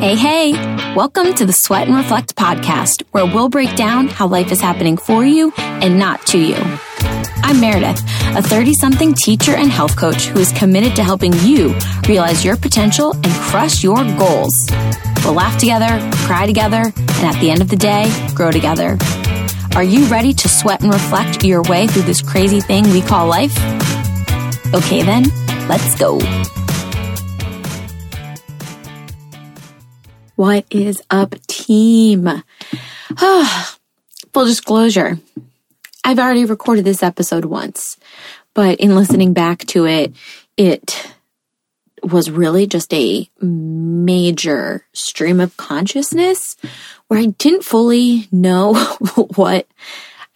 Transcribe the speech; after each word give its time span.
Hey, 0.00 0.14
hey, 0.14 0.52
welcome 0.94 1.34
to 1.34 1.44
the 1.44 1.52
Sweat 1.52 1.88
and 1.88 1.96
Reflect 1.96 2.36
podcast, 2.36 3.02
where 3.10 3.26
we'll 3.26 3.48
break 3.48 3.74
down 3.74 4.06
how 4.06 4.28
life 4.28 4.52
is 4.52 4.60
happening 4.60 4.96
for 4.96 5.24
you 5.24 5.52
and 5.56 5.98
not 5.98 6.24
to 6.28 6.38
you. 6.38 6.54
I'm 7.42 7.60
Meredith, 7.60 8.00
a 8.36 8.40
30 8.40 8.74
something 8.74 9.12
teacher 9.12 9.56
and 9.56 9.72
health 9.72 9.96
coach 9.96 10.26
who 10.26 10.38
is 10.38 10.52
committed 10.52 10.94
to 10.96 11.02
helping 11.02 11.32
you 11.40 11.76
realize 12.08 12.44
your 12.44 12.56
potential 12.56 13.12
and 13.12 13.26
crush 13.26 13.82
your 13.82 14.04
goals. 14.16 14.54
We'll 15.24 15.34
laugh 15.34 15.58
together, 15.58 15.98
cry 16.26 16.46
together, 16.46 16.92
and 16.94 17.24
at 17.24 17.40
the 17.40 17.50
end 17.50 17.60
of 17.60 17.68
the 17.68 17.76
day, 17.76 18.08
grow 18.36 18.52
together. 18.52 18.96
Are 19.74 19.82
you 19.82 20.04
ready 20.06 20.32
to 20.32 20.48
sweat 20.48 20.80
and 20.80 20.92
reflect 20.92 21.44
your 21.44 21.62
way 21.62 21.88
through 21.88 22.02
this 22.02 22.22
crazy 22.22 22.60
thing 22.60 22.88
we 22.90 23.02
call 23.02 23.26
life? 23.26 23.58
Okay, 24.72 25.02
then, 25.02 25.24
let's 25.68 25.96
go. 25.96 26.20
What 30.38 30.66
is 30.70 31.02
up, 31.10 31.34
team? 31.48 32.30
Full 33.18 34.44
disclosure, 34.44 35.18
I've 36.04 36.20
already 36.20 36.44
recorded 36.44 36.84
this 36.84 37.02
episode 37.02 37.44
once, 37.44 37.96
but 38.54 38.78
in 38.78 38.94
listening 38.94 39.32
back 39.32 39.66
to 39.66 39.84
it, 39.84 40.14
it 40.56 41.12
was 42.04 42.30
really 42.30 42.68
just 42.68 42.94
a 42.94 43.28
major 43.40 44.86
stream 44.92 45.40
of 45.40 45.56
consciousness 45.56 46.56
where 47.08 47.18
I 47.18 47.26
didn't 47.26 47.64
fully 47.64 48.28
know 48.30 48.74
what 49.34 49.66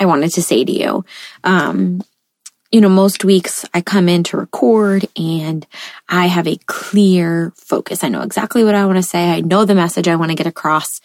I 0.00 0.06
wanted 0.06 0.32
to 0.32 0.42
say 0.42 0.64
to 0.64 0.72
you. 0.72 1.04
Um, 1.44 2.02
you 2.72 2.80
know, 2.80 2.88
most 2.88 3.22
weeks 3.22 3.66
I 3.74 3.82
come 3.82 4.08
in 4.08 4.24
to 4.24 4.38
record 4.38 5.06
and 5.14 5.66
I 6.08 6.26
have 6.26 6.48
a 6.48 6.58
clear 6.66 7.52
focus. 7.54 8.02
I 8.02 8.08
know 8.08 8.22
exactly 8.22 8.64
what 8.64 8.74
I 8.74 8.86
want 8.86 8.96
to 8.96 9.02
say. 9.02 9.30
I 9.30 9.42
know 9.42 9.66
the 9.66 9.74
message 9.74 10.08
I 10.08 10.16
want 10.16 10.30
to 10.30 10.36
get 10.36 10.46
across. 10.46 11.02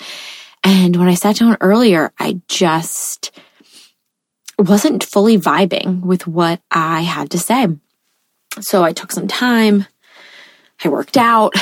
And 0.63 0.95
when 0.95 1.09
I 1.09 1.13
sat 1.13 1.35
down 1.35 1.57
earlier, 1.59 2.13
I 2.17 2.39
just 2.47 3.31
wasn't 4.57 5.03
fully 5.03 5.37
vibing 5.37 6.01
with 6.01 6.25
what 6.25 6.61
I 6.71 7.01
had 7.01 7.31
to 7.31 7.37
say. 7.37 7.67
So 8.61 8.83
I 8.83 8.93
took 8.93 9.11
some 9.11 9.27
time. 9.27 9.85
I 10.83 10.87
worked 10.87 11.17
out 11.17 11.53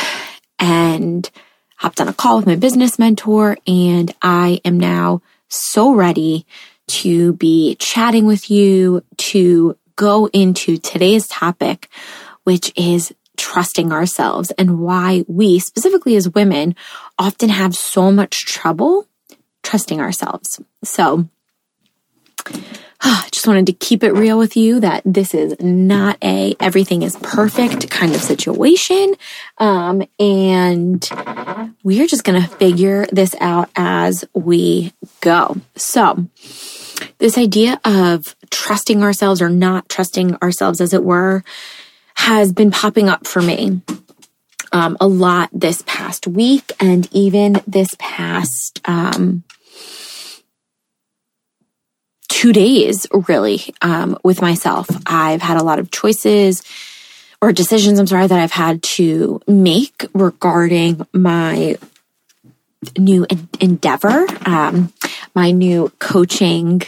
and 0.60 1.30
hopped 1.78 2.00
on 2.00 2.08
a 2.08 2.14
call 2.14 2.38
with 2.38 2.46
my 2.46 2.56
business 2.56 3.00
mentor 3.00 3.58
and 3.66 4.14
I 4.22 4.62
am 4.64 4.80
now 4.80 5.24
so 5.50 5.94
ready 5.94 6.46
to 6.88 7.34
be 7.34 7.76
chatting 7.76 8.26
with 8.26 8.52
you, 8.52 9.04
to 9.18 9.76
go 9.96 10.28
into 10.28 10.78
today's 10.78 11.28
topic, 11.28 11.90
which 12.44 12.72
is 12.76 13.14
trusting 13.38 13.92
ourselves 13.92 14.52
and 14.52 14.80
why 14.80 15.24
we, 15.28 15.60
specifically 15.60 16.16
as 16.16 16.30
women, 16.30 16.76
often 17.18 17.50
have 17.50 17.76
so 17.76 18.12
much 18.12 18.46
trouble 18.46 19.08
trusting 19.64 20.00
ourselves. 20.00 20.62
So, 20.84 21.28
I 23.02 23.28
just 23.32 23.48
wanted 23.48 23.68
to 23.68 23.74
keep 23.74 24.04
it 24.04 24.14
real 24.14 24.38
with 24.38 24.56
you 24.56 24.80
that 24.80 25.04
this 25.06 25.34
is 25.34 25.56
not 25.60 26.18
a 26.24 26.56
everything 26.60 27.04
is 27.04 27.16
perfect 27.18 27.90
kind 27.90 28.16
of 28.16 28.22
situation. 28.22 29.16
Um, 29.58 30.04
and 30.20 31.08
we're 31.84 32.08
just 32.08 32.24
going 32.24 32.42
to 32.42 32.48
figure 32.48 33.06
this 33.12 33.36
out 33.40 33.70
as 33.76 34.26
we 34.34 34.94
go. 35.22 35.58
So, 35.76 36.28
this 37.18 37.38
idea 37.38 37.80
of 37.84 38.36
trusting 38.56 39.04
ourselves 39.04 39.42
or 39.42 39.50
not 39.50 39.90
trusting 39.90 40.36
ourselves, 40.36 40.80
as 40.80 40.94
it 40.94 41.04
were, 41.04 41.44
has 42.16 42.54
been 42.54 42.72
popping 42.72 43.10
up 43.10 43.28
for 43.28 43.42
me 43.42 43.82
um, 44.72 44.96
a 45.02 45.08
lot 45.08 45.50
this 45.52 45.84
past 45.86 46.26
week 46.26 46.72
and 46.80 47.10
even 47.12 47.62
this 47.68 47.90
past 48.00 48.80
um, 48.86 49.44
two 52.30 52.54
days, 52.54 53.06
really, 53.28 53.76
um, 53.82 54.18
with 54.24 54.42
myself. 54.42 54.88
I've 55.06 55.42
had 55.42 55.58
a 55.58 55.64
lot 55.64 55.80
of 55.80 55.92
choices 55.92 56.64
or 57.42 57.52
decisions, 57.52 58.00
I'm 58.00 58.08
sorry, 58.08 58.28
that 58.28 58.40
I've 58.40 58.52
had 58.52 58.82
to 58.84 59.42
make 59.48 60.06
regarding 60.14 61.06
my 61.12 61.78
new 62.98 63.26
endeavor, 63.60 64.26
um, 64.46 64.94
my 65.34 65.52
new 65.52 65.92
coaching 66.00 66.82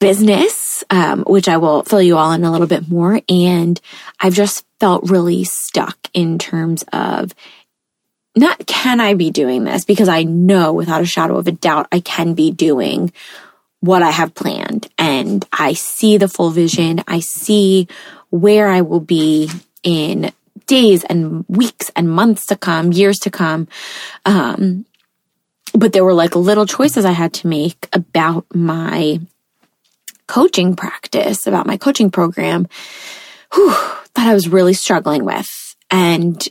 business, 0.00 0.61
um, 0.92 1.22
which 1.22 1.48
I 1.48 1.56
will 1.56 1.82
fill 1.84 2.02
you 2.02 2.18
all 2.18 2.32
in 2.32 2.44
a 2.44 2.52
little 2.52 2.66
bit 2.66 2.88
more. 2.88 3.18
And 3.26 3.80
I've 4.20 4.34
just 4.34 4.66
felt 4.78 5.10
really 5.10 5.42
stuck 5.42 5.96
in 6.12 6.38
terms 6.38 6.84
of 6.92 7.34
not 8.36 8.66
can 8.66 9.00
I 9.00 9.14
be 9.14 9.30
doing 9.30 9.64
this 9.64 9.86
because 9.86 10.08
I 10.08 10.22
know 10.22 10.72
without 10.72 11.00
a 11.00 11.06
shadow 11.06 11.38
of 11.38 11.46
a 11.46 11.52
doubt 11.52 11.88
I 11.90 12.00
can 12.00 12.34
be 12.34 12.50
doing 12.50 13.10
what 13.80 14.02
I 14.02 14.10
have 14.10 14.34
planned 14.34 14.88
and 14.98 15.44
I 15.50 15.72
see 15.72 16.18
the 16.18 16.28
full 16.28 16.50
vision. 16.50 17.02
I 17.08 17.20
see 17.20 17.88
where 18.28 18.68
I 18.68 18.82
will 18.82 19.00
be 19.00 19.50
in 19.82 20.30
days 20.66 21.04
and 21.04 21.44
weeks 21.48 21.90
and 21.96 22.08
months 22.10 22.46
to 22.46 22.56
come, 22.56 22.92
years 22.92 23.18
to 23.20 23.30
come. 23.30 23.66
Um, 24.26 24.84
but 25.74 25.94
there 25.94 26.04
were 26.04 26.14
like 26.14 26.36
little 26.36 26.66
choices 26.66 27.06
I 27.06 27.12
had 27.12 27.32
to 27.34 27.46
make 27.46 27.88
about 27.94 28.44
my 28.54 29.20
coaching 30.26 30.76
practice, 30.76 31.46
about 31.46 31.66
my 31.66 31.76
coaching 31.76 32.10
program, 32.10 32.66
whew, 33.52 33.74
that 34.14 34.26
I 34.26 34.34
was 34.34 34.48
really 34.48 34.74
struggling 34.74 35.24
with. 35.24 35.76
And 35.90 36.46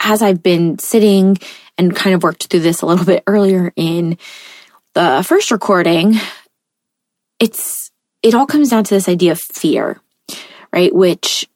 as 0.00 0.22
I've 0.22 0.42
been 0.42 0.78
sitting 0.78 1.38
and 1.78 1.94
kind 1.94 2.14
of 2.14 2.22
worked 2.22 2.46
through 2.46 2.60
this 2.60 2.82
a 2.82 2.86
little 2.86 3.04
bit 3.04 3.22
earlier 3.26 3.72
in 3.76 4.18
the 4.94 5.24
first 5.26 5.50
recording, 5.50 6.14
it's, 7.40 7.90
it 8.22 8.34
all 8.34 8.46
comes 8.46 8.70
down 8.70 8.84
to 8.84 8.94
this 8.94 9.08
idea 9.08 9.32
of 9.32 9.40
fear, 9.40 10.00
right? 10.72 10.94
Which 10.94 11.48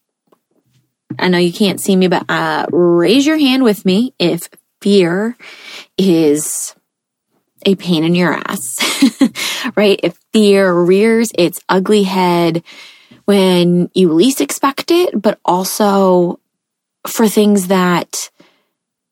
I 1.18 1.28
know 1.28 1.38
you 1.38 1.52
can't 1.52 1.80
see 1.80 1.96
me, 1.96 2.08
but 2.08 2.24
uh, 2.28 2.66
raise 2.70 3.26
your 3.26 3.38
hand 3.38 3.62
with 3.62 3.84
me 3.84 4.14
if 4.18 4.48
fear 4.80 5.36
is 5.96 6.74
a 7.64 7.74
pain 7.74 8.04
in 8.04 8.14
your 8.14 8.32
ass, 8.32 8.76
right? 9.76 9.98
If 10.02 10.18
fear 10.32 10.72
rears 10.72 11.30
its 11.36 11.60
ugly 11.68 12.04
head 12.04 12.62
when 13.24 13.90
you 13.94 14.12
least 14.12 14.40
expect 14.40 14.90
it, 14.90 15.20
but 15.20 15.38
also 15.44 16.40
for 17.06 17.28
things 17.28 17.68
that 17.68 18.30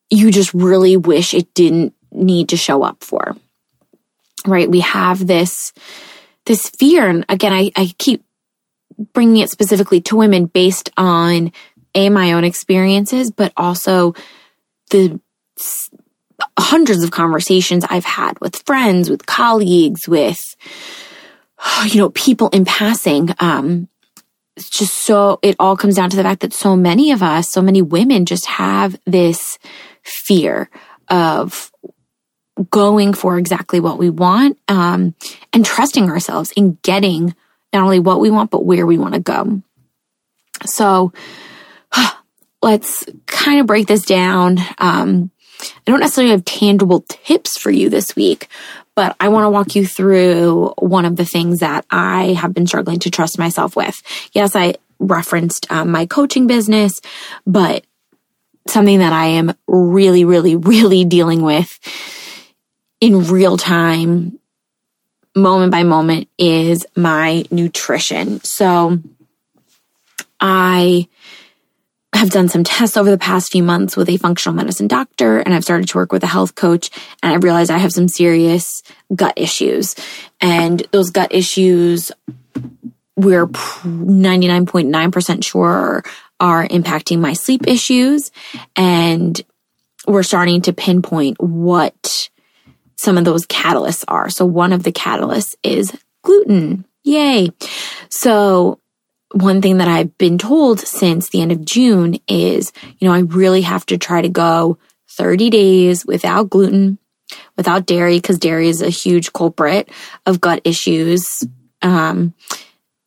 you 0.09 0.31
just 0.31 0.53
really 0.53 0.97
wish 0.97 1.33
it 1.33 1.53
didn't 1.53 1.93
need 2.11 2.49
to 2.49 2.57
show 2.57 2.83
up 2.83 3.03
for, 3.03 3.35
right? 4.45 4.69
We 4.69 4.79
have 4.81 5.27
this, 5.27 5.73
this 6.45 6.69
fear. 6.69 7.07
And 7.07 7.25
again, 7.29 7.53
I, 7.53 7.71
I 7.75 7.93
keep 7.97 8.23
bringing 9.13 9.37
it 9.37 9.49
specifically 9.49 10.01
to 10.01 10.15
women 10.15 10.45
based 10.45 10.89
on 10.97 11.51
a, 11.93 12.09
my 12.09 12.33
own 12.33 12.43
experiences, 12.43 13.31
but 13.31 13.51
also 13.57 14.13
the 14.89 15.19
hundreds 16.57 17.03
of 17.03 17.11
conversations 17.11 17.85
I've 17.89 18.05
had 18.05 18.39
with 18.39 18.63
friends, 18.65 19.09
with 19.09 19.25
colleagues, 19.25 20.07
with, 20.07 20.55
you 21.85 21.99
know, 21.99 22.09
people 22.11 22.49
in 22.49 22.65
passing. 22.65 23.29
Um, 23.39 23.87
it's 24.55 24.69
just 24.69 24.93
so, 24.93 25.39
it 25.43 25.55
all 25.59 25.77
comes 25.77 25.95
down 25.95 26.09
to 26.09 26.17
the 26.17 26.23
fact 26.23 26.41
that 26.41 26.53
so 26.53 26.75
many 26.75 27.11
of 27.11 27.21
us, 27.21 27.51
so 27.51 27.61
many 27.61 27.81
women 27.81 28.25
just 28.25 28.47
have 28.47 28.99
this 29.05 29.59
fear 30.03 30.69
of 31.09 31.71
going 32.71 33.13
for 33.13 33.37
exactly 33.37 33.79
what 33.79 33.99
we 33.99 34.09
want, 34.09 34.57
um, 34.67 35.13
and 35.53 35.63
trusting 35.63 36.09
ourselves 36.09 36.51
in 36.53 36.79
getting 36.81 37.35
not 37.71 37.83
only 37.83 37.99
what 37.99 38.19
we 38.19 38.31
want, 38.31 38.49
but 38.49 38.65
where 38.65 38.87
we 38.87 38.97
want 38.97 39.13
to 39.13 39.19
go. 39.19 39.61
So, 40.65 41.13
let's 42.63 43.05
kind 43.27 43.59
of 43.59 43.67
break 43.67 43.85
this 43.85 44.03
down. 44.03 44.57
Um, 44.79 45.29
I 45.59 45.91
don't 45.91 45.99
necessarily 45.99 46.31
have 46.31 46.45
tangible 46.45 47.03
tips 47.07 47.57
for 47.57 47.71
you 47.71 47.89
this 47.89 48.15
week, 48.15 48.47
but 48.95 49.15
I 49.19 49.29
want 49.29 49.45
to 49.45 49.49
walk 49.49 49.75
you 49.75 49.85
through 49.85 50.73
one 50.79 51.05
of 51.05 51.15
the 51.15 51.25
things 51.25 51.59
that 51.59 51.85
I 51.89 52.33
have 52.33 52.53
been 52.53 52.67
struggling 52.67 52.99
to 52.99 53.11
trust 53.11 53.39
myself 53.39 53.75
with. 53.75 54.01
Yes, 54.33 54.55
I 54.55 54.75
referenced 54.99 55.71
um, 55.71 55.91
my 55.91 56.05
coaching 56.05 56.47
business, 56.47 57.01
but 57.45 57.85
something 58.67 58.99
that 58.99 59.13
I 59.13 59.27
am 59.27 59.53
really, 59.67 60.25
really, 60.25 60.55
really 60.55 61.05
dealing 61.05 61.41
with 61.41 61.79
in 62.99 63.27
real 63.27 63.57
time, 63.57 64.39
moment 65.35 65.71
by 65.71 65.83
moment, 65.83 66.27
is 66.37 66.85
my 66.95 67.45
nutrition. 67.51 68.41
So 68.43 68.99
I 70.39 71.07
have 72.17 72.31
done 72.31 72.49
some 72.49 72.63
tests 72.63 72.97
over 72.97 73.11
the 73.11 73.17
past 73.17 73.51
few 73.51 73.61
months 73.61 73.95
with 73.95 74.09
a 74.09 74.17
functional 74.17 74.55
medicine 74.55 74.87
doctor 74.87 75.37
and 75.39 75.53
I've 75.53 75.63
started 75.63 75.87
to 75.89 75.97
work 75.97 76.11
with 76.11 76.23
a 76.23 76.27
health 76.27 76.55
coach 76.55 76.89
and 77.21 77.31
I 77.31 77.35
realized 77.37 77.69
I 77.69 77.77
have 77.77 77.91
some 77.91 78.07
serious 78.07 78.81
gut 79.15 79.33
issues. 79.35 79.95
And 80.41 80.81
those 80.91 81.11
gut 81.11 81.33
issues 81.33 82.11
we're 83.15 83.47
99.9% 83.47 85.43
sure 85.43 86.03
are 86.39 86.67
impacting 86.67 87.19
my 87.19 87.33
sleep 87.33 87.67
issues 87.67 88.31
and 88.75 89.39
we're 90.07 90.23
starting 90.23 90.61
to 90.61 90.73
pinpoint 90.73 91.39
what 91.39 92.29
some 92.95 93.17
of 93.17 93.25
those 93.25 93.45
catalysts 93.45 94.03
are. 94.07 94.29
So 94.29 94.45
one 94.45 94.73
of 94.73 94.83
the 94.83 94.91
catalysts 94.91 95.55
is 95.63 95.95
gluten. 96.23 96.85
Yay. 97.03 97.49
So 98.09 98.79
one 99.41 99.61
thing 99.61 99.77
that 99.77 99.87
I've 99.87 100.17
been 100.17 100.37
told 100.37 100.79
since 100.79 101.29
the 101.29 101.41
end 101.41 101.51
of 101.51 101.65
June 101.65 102.19
is, 102.27 102.71
you 102.99 103.07
know, 103.07 103.13
I 103.13 103.19
really 103.19 103.61
have 103.61 103.85
to 103.87 103.97
try 103.97 104.21
to 104.21 104.29
go 104.29 104.77
30 105.11 105.49
days 105.49 106.05
without 106.05 106.49
gluten, 106.49 106.97
without 107.55 107.85
dairy, 107.85 108.17
because 108.17 108.39
dairy 108.39 108.69
is 108.69 108.81
a 108.81 108.89
huge 108.89 109.33
culprit 109.33 109.89
of 110.25 110.41
gut 110.41 110.61
issues. 110.63 111.43
Um, 111.81 112.33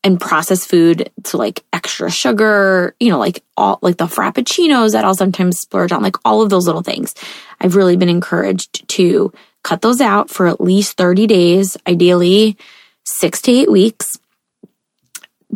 and 0.03 0.19
processed 0.19 0.71
food 0.71 1.11
to 1.25 1.37
like 1.37 1.63
extra 1.75 2.11
sugar, 2.11 2.97
you 2.99 3.11
know, 3.11 3.19
like 3.19 3.45
all 3.59 3.79
like 3.83 3.99
the 3.99 4.07
frappuccinos 4.07 4.93
that 4.93 5.05
I'll 5.05 5.15
sometimes 5.15 5.59
splurge 5.59 5.93
on, 5.93 6.03
like 6.03 6.17
all 6.25 6.41
of 6.41 6.49
those 6.49 6.67
little 6.67 6.83
things. 6.83 7.15
I've 7.61 7.77
really 7.77 7.99
been 7.99 8.09
encouraged 8.09 8.89
to 8.89 9.31
cut 9.63 9.83
those 9.83 10.01
out 10.01 10.31
for 10.31 10.47
at 10.47 10.59
least 10.59 10.97
30 10.97 11.27
days, 11.27 11.77
ideally 11.87 12.57
six 13.05 13.43
to 13.43 13.53
eight 13.53 13.71
weeks 13.71 14.17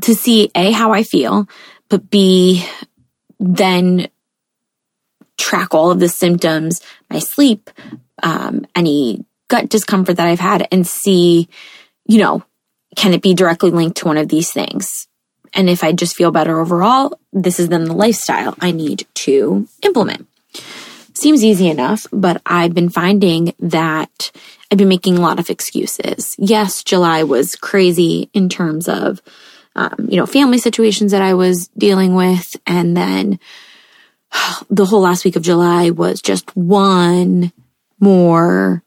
to 0.03 0.15
see 0.15 0.51
A, 0.55 0.73
how 0.73 0.93
I 0.93 1.03
feel, 1.03 1.49
but 1.89 2.11
B, 2.11 2.67
then 3.39 4.09
track 5.37 5.75
all 5.75 5.91
of 5.91 6.01
the 6.01 6.09
symptoms, 6.09 6.81
my 7.11 7.19
sleep, 7.19 7.71
um, 8.23 8.67
any 8.75 9.25
gut 9.49 9.69
discomfort 9.69 10.17
that 10.17 10.27
I've 10.27 10.41
had 10.41 10.67
and 10.73 10.87
see, 10.87 11.49
you 12.07 12.19
know, 12.19 12.43
can 12.97 13.13
it 13.13 13.23
be 13.23 13.35
directly 13.35 13.71
linked 13.71 13.99
to 13.99 14.07
one 14.07 14.17
of 14.17 14.29
these 14.29 14.53
things? 14.53 15.09
And 15.53 15.69
if 15.69 15.85
I 15.85 15.93
just 15.93 16.17
feel 16.17 16.31
better 16.31 16.61
overall, 16.61 17.19
this 17.33 17.61
is 17.61 17.69
then 17.69 17.85
the 17.85 17.95
lifestyle 17.95 18.55
I 18.61 18.73
need 18.73 19.07
to 19.15 19.69
implement. 19.83 20.27
Seems 21.15 21.45
easy 21.45 21.69
enough, 21.69 22.07
but 22.13 22.43
I've 22.45 22.75
been 22.75 22.91
finding 22.91 23.55
that 23.61 24.33
I've 24.71 24.79
been 24.79 24.89
making 24.89 25.17
a 25.17 25.21
lot 25.21 25.39
of 25.39 25.51
excuses. 25.51 26.35
Yes, 26.39 26.83
July 26.83 27.23
was 27.23 27.55
crazy 27.55 28.31
in 28.33 28.49
terms 28.49 28.89
of, 28.89 29.23
um, 29.77 30.07
you 30.09 30.17
know, 30.17 30.27
family 30.27 30.59
situations 30.59 31.13
that 31.13 31.23
I 31.23 31.35
was 31.35 31.69
dealing 31.77 32.15
with. 32.15 32.57
And 32.67 32.97
then 32.97 33.39
the 34.71 34.85
whole 34.85 35.01
last 35.01 35.25
week 35.25 35.37
of 35.37 35.43
July 35.43 35.91
was 35.91 36.21
just 36.21 36.55
one 36.57 37.53
more 38.01 38.83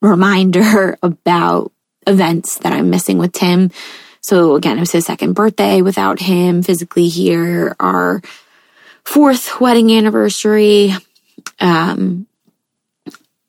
reminder 0.00 0.98
about 1.02 1.72
events 2.06 2.58
that 2.58 2.72
I'm 2.72 2.90
missing 2.90 3.18
with 3.18 3.32
Tim. 3.32 3.70
So 4.20 4.54
again, 4.54 4.76
it 4.76 4.80
was 4.80 4.92
his 4.92 5.06
second 5.06 5.32
birthday 5.34 5.82
without 5.82 6.20
him 6.20 6.62
physically 6.62 7.08
here, 7.08 7.74
our 7.80 8.22
fourth 9.04 9.60
wedding 9.60 9.92
anniversary, 9.92 10.92
um, 11.58 12.26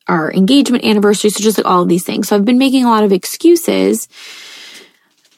our 0.08 0.32
engagement 0.32 0.84
anniversary. 0.84 1.30
So 1.30 1.42
just 1.42 1.58
like 1.58 1.66
all 1.66 1.82
of 1.82 1.88
these 1.88 2.04
things. 2.04 2.28
So 2.28 2.36
I've 2.36 2.44
been 2.44 2.58
making 2.58 2.84
a 2.84 2.90
lot 2.90 3.04
of 3.04 3.12
excuses 3.12 4.08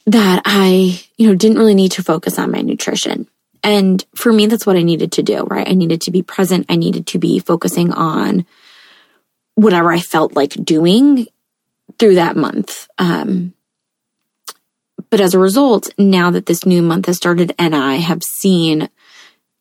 that 0.06 0.42
I, 0.44 1.00
you 1.16 1.28
know, 1.28 1.34
didn't 1.34 1.58
really 1.58 1.74
need 1.74 1.92
to 1.92 2.02
focus 2.02 2.38
on 2.38 2.52
my 2.52 2.60
nutrition. 2.60 3.28
And 3.62 4.04
for 4.14 4.32
me, 4.32 4.46
that's 4.46 4.66
what 4.66 4.76
I 4.76 4.82
needed 4.82 5.12
to 5.12 5.22
do, 5.22 5.42
right? 5.42 5.68
I 5.68 5.72
needed 5.72 6.02
to 6.02 6.10
be 6.10 6.22
present. 6.22 6.66
I 6.68 6.76
needed 6.76 7.08
to 7.08 7.18
be 7.18 7.40
focusing 7.40 7.92
on 7.92 8.46
whatever 9.56 9.90
I 9.90 9.98
felt 9.98 10.36
like 10.36 10.50
doing 10.50 11.26
through 11.98 12.16
that 12.16 12.36
month. 12.36 12.86
Um, 12.98 13.54
but 15.10 15.20
as 15.20 15.34
a 15.34 15.38
result, 15.38 15.88
now 15.98 16.30
that 16.30 16.46
this 16.46 16.64
new 16.64 16.82
month 16.82 17.06
has 17.06 17.16
started 17.16 17.54
and 17.58 17.74
I 17.74 17.96
have 17.96 18.22
seen, 18.22 18.88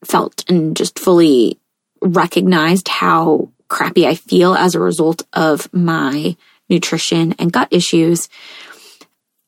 felt, 0.04 0.44
and 0.50 0.76
just 0.76 1.00
fully 1.00 1.60
recognized 2.02 2.88
how 2.88 3.50
crappy 3.68 4.06
I 4.06 4.16
feel 4.16 4.54
as 4.54 4.76
a 4.76 4.80
result 4.80 5.24
of 5.34 5.72
my 5.74 6.36
nutrition 6.70 7.34
and 7.40 7.52
gut 7.52 7.70
issues, 7.72 8.30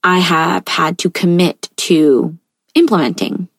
I 0.04 0.20
have 0.20 0.68
had 0.68 0.98
to 1.00 1.10
commit 1.10 1.70
to 1.78 2.38
implementing 2.76 3.50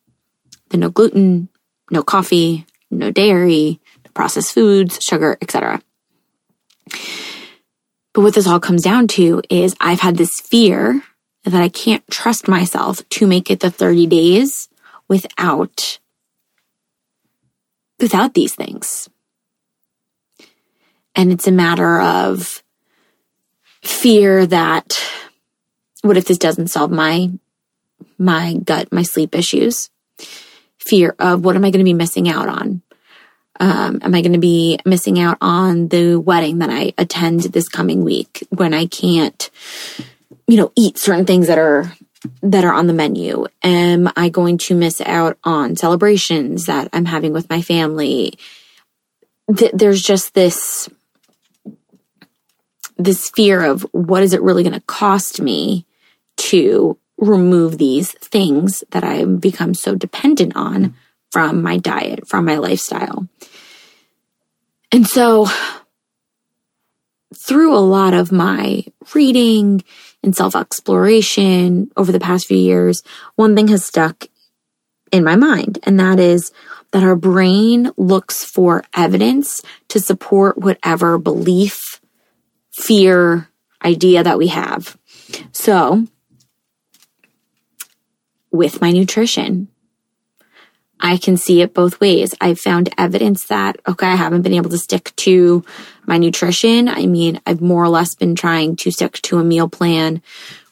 the 0.70 0.76
no 0.76 0.90
gluten, 0.90 1.48
no 1.90 2.02
coffee, 2.02 2.66
no 2.90 3.10
dairy, 3.10 3.80
no 4.04 4.10
processed 4.14 4.54
foods, 4.54 5.02
sugar, 5.02 5.36
etc. 5.40 5.82
But 8.12 8.22
what 8.22 8.34
this 8.34 8.46
all 8.46 8.60
comes 8.60 8.82
down 8.82 9.08
to 9.08 9.42
is 9.50 9.74
I've 9.80 10.00
had 10.00 10.16
this 10.16 10.40
fear 10.40 11.02
that 11.44 11.62
I 11.62 11.68
can't 11.68 12.06
trust 12.10 12.48
myself 12.48 13.06
to 13.10 13.26
make 13.26 13.50
it 13.50 13.60
the 13.60 13.70
30 13.70 14.06
days 14.06 14.68
without 15.08 15.98
without 17.98 18.34
these 18.34 18.54
things. 18.54 19.08
And 21.14 21.32
it's 21.32 21.48
a 21.48 21.52
matter 21.52 22.00
of 22.00 22.62
fear 23.82 24.46
that 24.46 25.02
what 26.02 26.16
if 26.16 26.26
this 26.26 26.38
doesn't 26.38 26.68
solve 26.68 26.90
my 26.90 27.30
my 28.18 28.54
gut, 28.54 28.92
my 28.92 29.02
sleep 29.02 29.34
issues? 29.34 29.90
Fear 30.78 31.14
of 31.18 31.44
what 31.44 31.56
am 31.56 31.64
I 31.64 31.70
going 31.70 31.84
to 31.84 31.84
be 31.84 31.94
missing 31.94 32.28
out 32.28 32.48
on? 32.48 32.82
Um, 33.60 33.98
am 34.02 34.14
I 34.14 34.22
going 34.22 34.34
to 34.34 34.38
be 34.38 34.78
missing 34.84 35.18
out 35.18 35.36
on 35.40 35.88
the 35.88 36.16
wedding 36.16 36.58
that 36.58 36.70
I 36.70 36.92
attend 36.96 37.40
this 37.42 37.68
coming 37.68 38.04
week 38.04 38.46
when 38.50 38.72
I 38.72 38.86
can't, 38.86 39.50
you 40.46 40.56
know, 40.56 40.72
eat 40.76 40.96
certain 40.96 41.26
things 41.26 41.48
that 41.48 41.58
are 41.58 41.92
that 42.42 42.64
are 42.64 42.72
on 42.72 42.86
the 42.86 42.92
menu? 42.92 43.46
Am 43.62 44.08
I 44.16 44.28
going 44.28 44.58
to 44.58 44.74
miss 44.74 45.00
out 45.00 45.38
on 45.42 45.76
celebrations 45.76 46.66
that 46.66 46.88
I'm 46.92 47.04
having 47.04 47.32
with 47.32 47.50
my 47.50 47.60
family? 47.60 48.38
Th- 49.54 49.72
there's 49.74 50.02
just 50.02 50.34
this 50.34 50.88
this 52.96 53.30
fear 53.30 53.64
of 53.64 53.82
what 53.92 54.22
is 54.22 54.32
it 54.32 54.42
really 54.42 54.62
going 54.62 54.72
to 54.74 54.80
cost 54.80 55.40
me 55.40 55.86
to 56.38 56.98
remove 57.18 57.78
these 57.78 58.12
things 58.12 58.84
that 58.90 59.04
I've 59.04 59.40
become 59.40 59.74
so 59.74 59.94
dependent 59.94 60.54
on 60.56 60.94
from 61.30 61.62
my 61.62 61.76
diet, 61.76 62.26
from 62.26 62.44
my 62.44 62.56
lifestyle. 62.56 63.28
And 64.92 65.06
so 65.06 65.46
through 67.34 67.74
a 67.74 67.78
lot 67.78 68.14
of 68.14 68.32
my 68.32 68.84
reading 69.14 69.84
and 70.22 70.34
self 70.34 70.56
exploration 70.56 71.90
over 71.96 72.10
the 72.10 72.20
past 72.20 72.46
few 72.46 72.56
years, 72.56 73.02
one 73.36 73.54
thing 73.54 73.68
has 73.68 73.84
stuck 73.84 74.26
in 75.12 75.24
my 75.24 75.36
mind, 75.36 75.78
and 75.84 75.98
that 76.00 76.20
is 76.20 76.52
that 76.92 77.02
our 77.02 77.16
brain 77.16 77.90
looks 77.96 78.44
for 78.44 78.84
evidence 78.94 79.62
to 79.88 80.00
support 80.00 80.58
whatever 80.58 81.18
belief, 81.18 82.00
fear, 82.72 83.48
idea 83.84 84.22
that 84.22 84.38
we 84.38 84.48
have. 84.48 84.96
So, 85.52 86.06
with 88.50 88.80
my 88.80 88.90
nutrition, 88.90 89.68
I 91.00 91.16
can 91.16 91.36
see 91.36 91.62
it 91.62 91.74
both 91.74 92.00
ways. 92.00 92.34
I've 92.40 92.58
found 92.58 92.92
evidence 92.98 93.46
that, 93.46 93.76
okay, 93.86 94.08
I 94.08 94.16
haven't 94.16 94.42
been 94.42 94.54
able 94.54 94.70
to 94.70 94.78
stick 94.78 95.12
to 95.16 95.64
my 96.06 96.18
nutrition. 96.18 96.88
I 96.88 97.06
mean, 97.06 97.40
I've 97.46 97.60
more 97.60 97.84
or 97.84 97.88
less 97.88 98.14
been 98.14 98.34
trying 98.34 98.76
to 98.76 98.90
stick 98.90 99.20
to 99.22 99.38
a 99.38 99.44
meal 99.44 99.68
plan 99.68 100.22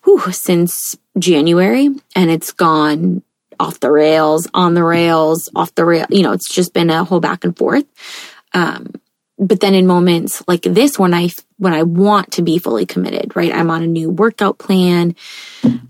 whew, 0.04 0.32
since 0.32 0.96
January 1.18 1.88
and 2.14 2.30
it's 2.30 2.52
gone 2.52 3.22
off 3.58 3.80
the 3.80 3.90
rails, 3.90 4.48
on 4.54 4.74
the 4.74 4.84
rails, 4.84 5.48
off 5.54 5.74
the 5.74 5.84
rail. 5.84 6.06
You 6.10 6.22
know, 6.22 6.32
it's 6.32 6.52
just 6.52 6.72
been 6.72 6.90
a 6.90 7.04
whole 7.04 7.20
back 7.20 7.44
and 7.44 7.56
forth. 7.56 7.84
Um, 8.52 8.92
but 9.38 9.60
then 9.60 9.74
in 9.74 9.86
moments 9.86 10.42
like 10.48 10.62
this, 10.62 10.98
when 10.98 11.12
I, 11.12 11.30
when 11.58 11.74
I 11.74 11.82
want 11.82 12.32
to 12.32 12.42
be 12.42 12.58
fully 12.58 12.86
committed, 12.86 13.36
right? 13.36 13.52
I'm 13.52 13.70
on 13.70 13.82
a 13.82 13.86
new 13.86 14.10
workout 14.10 14.58
plan. 14.58 15.14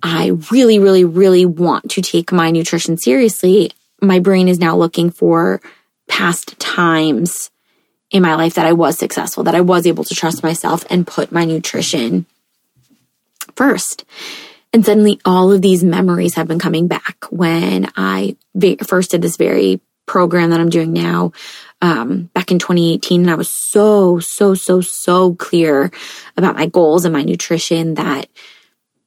I 0.02 0.32
really, 0.50 0.78
really, 0.78 1.04
really 1.04 1.46
want 1.46 1.90
to 1.92 2.02
take 2.02 2.32
my 2.32 2.50
nutrition 2.50 2.96
seriously 2.96 3.72
my 4.00 4.18
brain 4.18 4.48
is 4.48 4.58
now 4.58 4.76
looking 4.76 5.10
for 5.10 5.60
past 6.08 6.58
times 6.58 7.50
in 8.10 8.22
my 8.22 8.34
life 8.34 8.54
that 8.54 8.66
I 8.66 8.72
was 8.72 8.98
successful, 8.98 9.44
that 9.44 9.54
I 9.54 9.60
was 9.60 9.86
able 9.86 10.04
to 10.04 10.14
trust 10.14 10.42
myself 10.42 10.84
and 10.90 11.06
put 11.06 11.32
my 11.32 11.44
nutrition 11.44 12.26
first. 13.56 14.04
And 14.72 14.84
suddenly 14.84 15.20
all 15.24 15.52
of 15.52 15.62
these 15.62 15.82
memories 15.82 16.34
have 16.34 16.48
been 16.48 16.58
coming 16.58 16.86
back 16.86 17.24
when 17.30 17.90
I 17.96 18.36
first 18.86 19.10
did 19.10 19.22
this 19.22 19.36
very 19.36 19.80
program 20.06 20.50
that 20.50 20.60
I'm 20.60 20.70
doing 20.70 20.92
now 20.92 21.32
um, 21.82 22.30
back 22.34 22.50
in 22.50 22.58
2018. 22.58 23.22
And 23.22 23.30
I 23.30 23.34
was 23.34 23.50
so, 23.50 24.18
so, 24.18 24.54
so, 24.54 24.80
so 24.80 25.34
clear 25.34 25.90
about 26.36 26.56
my 26.56 26.66
goals 26.66 27.04
and 27.04 27.12
my 27.12 27.22
nutrition 27.22 27.94
that 27.94 28.28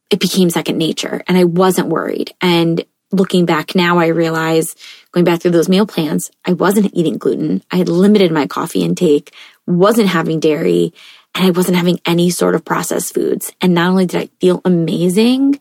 it 0.09 0.19
became 0.19 0.49
second 0.49 0.77
nature 0.77 1.21
and 1.27 1.37
I 1.37 1.45
wasn't 1.45 1.87
worried. 1.87 2.33
And 2.41 2.83
looking 3.11 3.45
back 3.45 3.75
now, 3.75 3.97
I 3.97 4.07
realize 4.07 4.75
going 5.11 5.23
back 5.23 5.41
through 5.41 5.51
those 5.51 5.69
meal 5.69 5.87
plans, 5.87 6.31
I 6.45 6.53
wasn't 6.53 6.93
eating 6.93 7.17
gluten. 7.17 7.63
I 7.71 7.77
had 7.77 7.89
limited 7.89 8.31
my 8.31 8.47
coffee 8.47 8.83
intake, 8.83 9.33
wasn't 9.65 10.09
having 10.09 10.39
dairy, 10.39 10.93
and 11.35 11.45
I 11.45 11.51
wasn't 11.51 11.77
having 11.77 11.99
any 12.05 12.29
sort 12.29 12.55
of 12.55 12.65
processed 12.65 13.13
foods. 13.13 13.51
And 13.61 13.73
not 13.73 13.89
only 13.89 14.05
did 14.05 14.21
I 14.21 14.29
feel 14.39 14.61
amazing, 14.65 15.59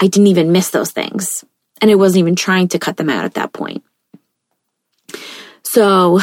I 0.00 0.06
didn't 0.06 0.28
even 0.28 0.52
miss 0.52 0.70
those 0.70 0.92
things. 0.92 1.44
And 1.80 1.90
I 1.90 1.94
wasn't 1.94 2.20
even 2.20 2.36
trying 2.36 2.68
to 2.68 2.78
cut 2.78 2.96
them 2.96 3.10
out 3.10 3.24
at 3.24 3.34
that 3.34 3.52
point. 3.52 3.84
So 5.70 6.18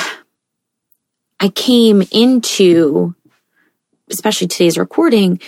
I 1.39 1.49
came 1.49 2.01
into, 2.11 3.13
especially 4.09 4.47
today's 4.47 4.75
recording, 4.75 5.39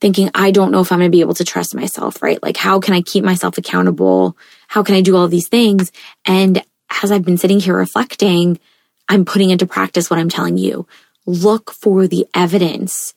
thinking, 0.00 0.30
I 0.34 0.52
don't 0.52 0.72
know 0.72 0.80
if 0.80 0.90
I'm 0.90 1.00
going 1.00 1.10
to 1.10 1.14
be 1.14 1.20
able 1.20 1.34
to 1.34 1.44
trust 1.44 1.74
myself, 1.74 2.22
right? 2.22 2.42
Like, 2.42 2.56
how 2.56 2.80
can 2.80 2.94
I 2.94 3.02
keep 3.02 3.22
myself 3.24 3.58
accountable? 3.58 4.38
How 4.68 4.82
can 4.82 4.94
I 4.94 5.02
do 5.02 5.16
all 5.16 5.28
these 5.28 5.48
things? 5.48 5.92
And 6.24 6.64
as 7.02 7.12
I've 7.12 7.26
been 7.26 7.36
sitting 7.36 7.60
here 7.60 7.76
reflecting, 7.76 8.58
I'm 9.06 9.26
putting 9.26 9.50
into 9.50 9.66
practice 9.66 10.08
what 10.08 10.18
I'm 10.18 10.30
telling 10.30 10.56
you. 10.56 10.86
Look 11.26 11.72
for 11.72 12.06
the 12.06 12.26
evidence 12.34 13.12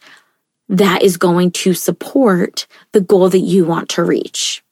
that 0.68 1.02
is 1.02 1.16
going 1.16 1.52
to 1.52 1.74
support 1.74 2.68
the 2.92 3.00
goal 3.00 3.30
that 3.30 3.40
you 3.40 3.64
want 3.64 3.88
to 3.92 4.04
reach. 4.04 4.66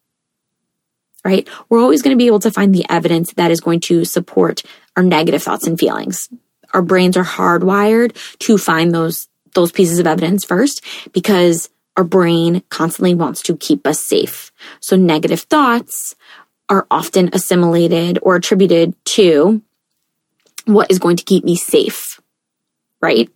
Right? 1.23 1.47
We're 1.69 1.79
always 1.79 2.01
going 2.01 2.13
to 2.17 2.21
be 2.21 2.27
able 2.27 2.41
to 2.41 2.51
find 2.51 2.75
the 2.75 2.85
evidence 2.89 3.31
that 3.35 3.49
is 3.49 3.61
going 3.61 3.79
to 3.81 4.03
support 4.03 4.61
our 4.95 5.03
negative 5.03 5.43
thoughts 5.43 5.67
and 5.67 5.79
feelings. 5.79 6.29
Our 6.73 6.81
brains 6.81 7.17
are 7.17 7.23
hardwired 7.23 8.15
to 8.39 8.57
find 8.57 8.93
those 8.93 9.27
those 9.53 9.71
pieces 9.71 9.99
of 9.99 10.07
evidence 10.07 10.43
first 10.43 10.83
because 11.13 11.69
our 11.95 12.03
brain 12.03 12.63
constantly 12.69 13.13
wants 13.13 13.43
to 13.43 13.55
keep 13.55 13.85
us 13.85 14.03
safe. 14.03 14.51
So 14.79 14.95
negative 14.95 15.41
thoughts 15.41 16.15
are 16.69 16.87
often 16.89 17.29
assimilated 17.33 18.17
or 18.23 18.35
attributed 18.35 18.95
to 19.05 19.61
what 20.65 20.89
is 20.89 20.97
going 20.97 21.17
to 21.17 21.23
keep 21.23 21.43
me 21.43 21.55
safe, 21.55 22.19
right? 23.01 23.29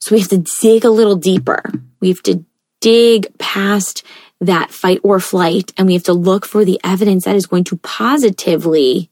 So 0.00 0.14
we 0.14 0.20
have 0.20 0.30
to 0.30 0.44
dig 0.60 0.84
a 0.84 0.90
little 0.90 1.16
deeper. 1.16 1.62
We 2.00 2.08
have 2.08 2.22
to 2.24 2.44
dig 2.80 3.38
past 3.38 4.04
that 4.40 4.70
fight 4.70 5.00
or 5.02 5.20
flight 5.20 5.72
and 5.76 5.86
we 5.86 5.94
have 5.94 6.04
to 6.04 6.12
look 6.12 6.46
for 6.46 6.64
the 6.64 6.80
evidence 6.84 7.24
that 7.24 7.36
is 7.36 7.46
going 7.46 7.64
to 7.64 7.76
positively 7.76 9.10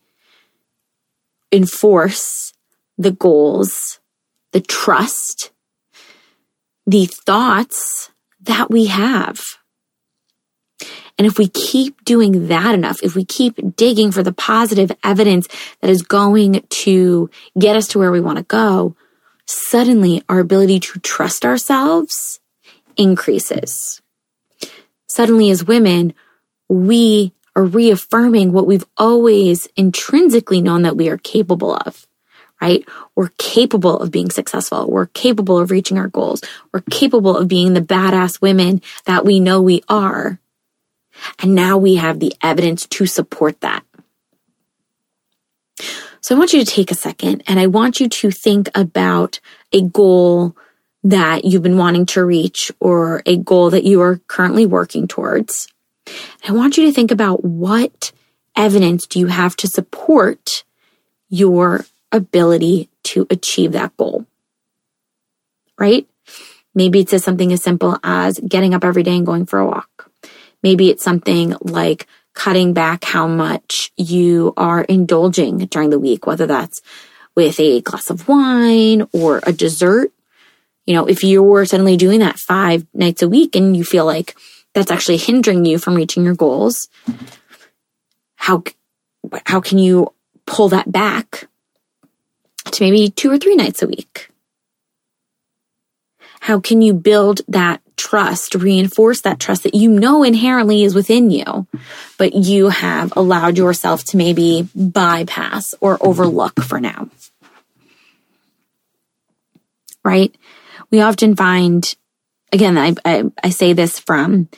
enforce 1.56 2.52
the 2.98 3.10
goals, 3.10 4.00
the 4.52 4.60
trust, 4.60 5.50
the 6.86 7.06
thoughts 7.06 8.10
that 8.40 8.70
we 8.70 8.86
have. 8.86 9.42
And 11.18 11.26
if 11.26 11.38
we 11.38 11.48
keep 11.48 12.04
doing 12.04 12.48
that 12.48 12.75
enough, 12.75 13.02
if 13.02 13.14
we 13.14 13.25
keep 13.25 13.75
digging 13.75 14.12
for 14.12 14.22
the 14.22 14.32
positive 14.32 14.92
evidence 15.02 15.48
that 15.80 15.90
is 15.90 16.02
going 16.02 16.62
to 16.68 17.30
get 17.58 17.75
us 17.75 17.88
to 17.88 17.98
where 17.98 18.12
we 18.12 18.20
want 18.20 18.36
to 18.36 18.44
go, 18.44 18.94
suddenly 19.46 20.22
our 20.28 20.40
ability 20.40 20.80
to 20.80 21.00
trust 21.00 21.44
ourselves 21.44 22.40
increases. 22.96 24.02
Suddenly, 25.06 25.50
as 25.50 25.64
women, 25.64 26.12
we 26.68 27.32
are 27.56 27.64
reaffirming 27.64 28.52
what 28.52 28.66
we've 28.66 28.86
always 28.96 29.66
intrinsically 29.76 30.60
known 30.60 30.82
that 30.82 30.96
we 30.96 31.08
are 31.08 31.18
capable 31.18 31.75
of 31.75 32.06
right? 32.60 32.88
We're 33.14 33.30
capable 33.38 33.98
of 33.98 34.10
being 34.10 34.30
successful. 34.30 34.90
We're 34.90 35.06
capable 35.06 35.58
of 35.58 35.70
reaching 35.70 35.98
our 35.98 36.08
goals. 36.08 36.42
We're 36.72 36.82
capable 36.90 37.36
of 37.36 37.48
being 37.48 37.75
the 37.75 37.80
badass 37.80 38.40
women 38.40 38.82
that 39.04 39.25
we 39.25 39.40
know 39.40 39.60
we 39.60 39.82
are. 39.88 40.38
And 41.38 41.54
now 41.54 41.78
we 41.78 41.96
have 41.96 42.18
the 42.18 42.34
evidence 42.42 42.86
to 42.86 43.06
support 43.06 43.60
that. 43.60 43.84
So 46.20 46.34
I 46.34 46.38
want 46.38 46.52
you 46.52 46.64
to 46.64 46.70
take 46.70 46.90
a 46.90 46.94
second 46.94 47.44
and 47.46 47.60
I 47.60 47.66
want 47.66 48.00
you 48.00 48.08
to 48.08 48.30
think 48.30 48.68
about 48.75 49.38
a 49.72 49.82
goal 49.82 50.56
that 51.04 51.44
you've 51.44 51.62
been 51.62 51.78
wanting 51.78 52.06
to 52.06 52.25
reach 52.25 52.72
or 52.80 53.22
a 53.26 53.36
goal 53.36 53.70
that 53.70 53.84
you 53.84 54.00
are 54.00 54.20
currently 54.26 54.66
working 54.66 55.06
towards. 55.06 55.68
I 56.46 56.52
want 56.52 56.76
you 56.76 56.86
to 56.86 56.92
think 56.92 57.10
about 57.10 57.44
what 57.44 58.12
evidence 58.56 59.06
do 59.06 59.18
you 59.18 59.26
have 59.26 59.56
to 59.56 59.68
support 59.68 60.64
your 61.28 61.84
ability 62.12 62.88
to 63.02 63.26
achieve 63.30 63.72
that 63.72 63.96
goal. 63.96 64.26
Right? 65.78 66.06
Maybe 66.75 67.00
it's 67.00 67.25
something 67.25 67.52
as 67.52 67.62
simple 67.62 67.98
as 68.02 68.38
getting 68.38 68.75
up 68.75 68.84
every 68.84 69.02
day 69.02 69.16
and 69.16 69.26
going 69.26 69.46
for 69.46 69.58
a 69.58 69.66
walk. 69.66 70.10
Maybe 70.62 70.90
it's 70.90 71.04
something 71.04 71.54
like 71.60 72.06
cutting 72.34 72.75
back 72.75 73.04
how 73.04 73.26
much 73.26 73.92
you 73.96 74.52
are 74.56 74.82
indulging 74.82 75.58
during 75.58 75.90
the 75.90 75.98
week, 75.98 76.26
whether 76.26 76.46
that's 76.46 76.82
with 77.34 77.58
a 77.60 77.80
glass 77.80 78.10
of 78.10 78.28
wine 78.28 79.06
or 79.12 79.40
a 79.42 79.52
dessert. 79.52 80.12
You 80.86 80.94
know, 80.94 81.06
if 81.06 81.25
you 81.25 81.42
were 81.42 81.64
suddenly 81.64 81.96
doing 81.96 82.20
that 82.20 82.38
five 82.38 82.86
nights 82.94 83.22
a 83.22 83.28
week 83.28 83.56
and 83.56 83.76
you 83.76 83.84
feel 83.84 84.04
like 84.04 84.36
that's 84.76 84.90
actually 84.90 85.16
hindering 85.16 85.64
you 85.64 85.78
from 85.78 85.95
reaching 85.95 86.23
your 86.23 86.35
goals, 86.35 86.88
how, 88.37 88.62
how 89.47 89.59
can 89.59 89.78
you 89.78 90.12
pull 90.45 90.68
that 90.68 90.92
back 90.92 91.49
to 92.71 92.85
maybe 92.85 93.09
two 93.09 93.30
or 93.30 93.38
three 93.38 93.56
nights 93.56 93.83
a 93.83 93.87
week? 93.87 94.28
How 96.40 96.61
can 96.61 96.83
you 96.83 96.92
build 96.92 97.40
that 97.49 97.80
trust, 97.97 98.54
reinforce 98.54 99.23
that 99.23 99.40
trust 99.40 99.62
that 99.62 99.75
you 99.75 99.90
know 99.90 100.23
inherently 100.23 100.85
is 100.85 100.95
within 100.95 101.30
you, 101.30 101.66
but 102.18 102.35
you 102.35 102.68
have 102.68 103.14
allowed 103.16 103.56
yourself 103.56 104.04
to 104.04 104.18
maybe 104.18 104.68
bypass 104.75 105.75
or 105.80 105.97
overlook 106.02 106.61
for 106.62 106.78
now? 106.78 107.09
Right? 110.04 110.35
We 110.90 111.00
often 111.00 111.35
find, 111.35 111.83
again, 112.52 112.78
I, 112.78 112.94
I, 113.04 113.24
I 113.42 113.50
say 113.50 113.72
this 113.72 113.98
from 113.98 114.48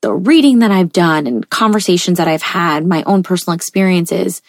the 0.00 0.12
reading 0.12 0.60
that 0.60 0.70
I've 0.70 0.92
done 0.92 1.26
and 1.26 1.48
conversations 1.48 2.18
that 2.18 2.28
I've 2.28 2.42
had, 2.42 2.86
my 2.86 3.02
own 3.04 3.22
personal 3.22 3.54
experiences 3.54 4.42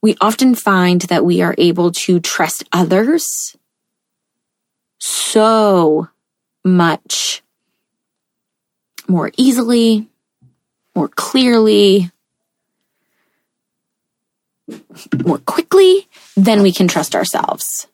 we 0.00 0.16
often 0.20 0.54
find 0.54 1.00
that 1.02 1.24
we 1.24 1.42
are 1.42 1.54
able 1.58 1.90
to 1.90 2.20
trust 2.20 2.64
others 2.72 3.56
so 4.98 6.08
much 6.64 7.42
more 9.08 9.32
easily, 9.36 10.08
more 10.94 11.08
clearly, 11.08 12.10
more 15.24 15.38
quickly 15.38 16.06
than 16.36 16.62
we 16.62 16.72
can 16.72 16.86
trust 16.86 17.14
ourselves. 17.14 17.86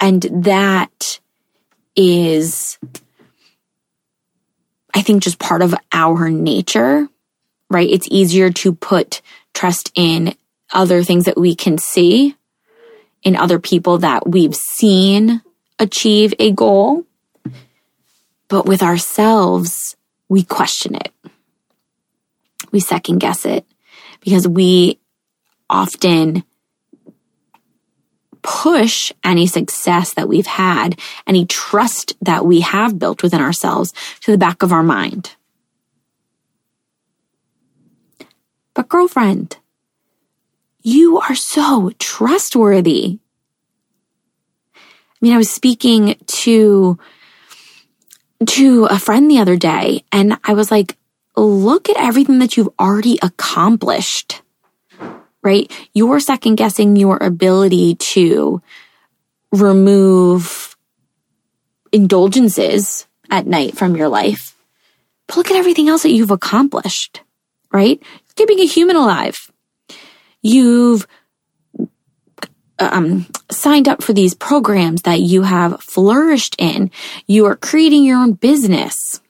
And 0.00 0.22
that 0.44 1.20
is, 1.98 2.78
I 4.94 5.02
think, 5.02 5.24
just 5.24 5.40
part 5.40 5.62
of 5.62 5.74
our 5.92 6.30
nature, 6.30 7.08
right? 7.68 7.90
It's 7.90 8.08
easier 8.08 8.50
to 8.50 8.72
put 8.72 9.20
trust 9.52 9.90
in 9.96 10.34
other 10.72 11.02
things 11.02 11.24
that 11.24 11.36
we 11.36 11.56
can 11.56 11.76
see 11.76 12.36
in 13.24 13.34
other 13.34 13.58
people 13.58 13.98
that 13.98 14.28
we've 14.28 14.54
seen 14.54 15.42
achieve 15.80 16.32
a 16.38 16.52
goal. 16.52 17.04
But 18.46 18.64
with 18.64 18.82
ourselves, 18.82 19.96
we 20.28 20.44
question 20.44 20.94
it. 20.94 21.12
We 22.70 22.78
second 22.78 23.18
guess 23.18 23.44
it 23.44 23.66
because 24.20 24.46
we 24.46 25.00
often 25.68 26.44
push 28.48 29.12
any 29.22 29.46
success 29.46 30.14
that 30.14 30.26
we've 30.26 30.46
had, 30.46 30.98
any 31.26 31.44
trust 31.44 32.14
that 32.22 32.46
we 32.46 32.60
have 32.60 32.98
built 32.98 33.22
within 33.22 33.42
ourselves 33.42 33.92
to 34.22 34.30
the 34.30 34.38
back 34.38 34.62
of 34.62 34.72
our 34.72 34.82
mind. 34.82 35.36
But 38.72 38.88
girlfriend, 38.88 39.58
you 40.80 41.18
are 41.18 41.34
so 41.34 41.92
trustworthy. 41.98 43.18
I 44.74 44.78
mean, 45.20 45.34
I 45.34 45.36
was 45.36 45.50
speaking 45.50 46.16
to, 46.26 46.98
to 48.46 48.84
a 48.86 48.98
friend 48.98 49.30
the 49.30 49.40
other 49.40 49.56
day 49.56 50.04
and 50.10 50.38
I 50.42 50.54
was 50.54 50.70
like, 50.70 50.96
look 51.36 51.90
at 51.90 51.98
everything 51.98 52.38
that 52.38 52.56
you've 52.56 52.70
already 52.80 53.18
accomplished, 53.20 54.40
right? 55.42 55.70
You're 55.94 56.20
second 56.20 56.56
guessing 56.56 56.96
your 56.96 57.16
ability 57.20 57.96
to 57.96 58.62
remove 59.52 60.76
indulgences 61.92 63.06
at 63.30 63.46
night 63.46 63.76
from 63.76 63.96
your 63.96 64.08
life. 64.08 64.54
But 65.26 65.36
look 65.36 65.50
at 65.50 65.56
everything 65.56 65.88
else 65.88 66.02
that 66.02 66.12
you've 66.12 66.30
accomplished, 66.30 67.22
right? 67.72 68.02
Keeping 68.34 68.60
a 68.60 68.66
human 68.66 68.96
alive. 68.96 69.50
You've 70.42 71.06
um, 72.78 73.26
signed 73.50 73.88
up 73.88 74.02
for 74.02 74.12
these 74.12 74.34
programs 74.34 75.02
that 75.02 75.20
you 75.20 75.42
have 75.42 75.82
flourished 75.82 76.56
in. 76.58 76.90
You 77.26 77.46
are 77.46 77.56
creating 77.56 78.04
your 78.04 78.18
own 78.18 78.32
business. 78.32 79.20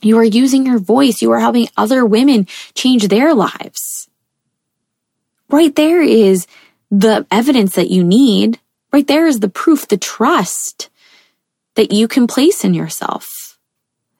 You 0.00 0.18
are 0.18 0.24
using 0.24 0.66
your 0.66 0.78
voice. 0.78 1.22
You 1.22 1.30
are 1.32 1.40
helping 1.40 1.68
other 1.76 2.04
women 2.04 2.46
change 2.74 3.08
their 3.08 3.34
lives. 3.34 4.07
Right 5.50 5.74
there 5.74 6.02
is 6.02 6.46
the 6.90 7.26
evidence 7.30 7.74
that 7.74 7.90
you 7.90 8.04
need. 8.04 8.58
Right 8.92 9.06
there 9.06 9.26
is 9.26 9.40
the 9.40 9.48
proof, 9.48 9.88
the 9.88 9.96
trust 9.96 10.90
that 11.74 11.92
you 11.92 12.08
can 12.08 12.26
place 12.26 12.64
in 12.64 12.74
yourself. 12.74 13.58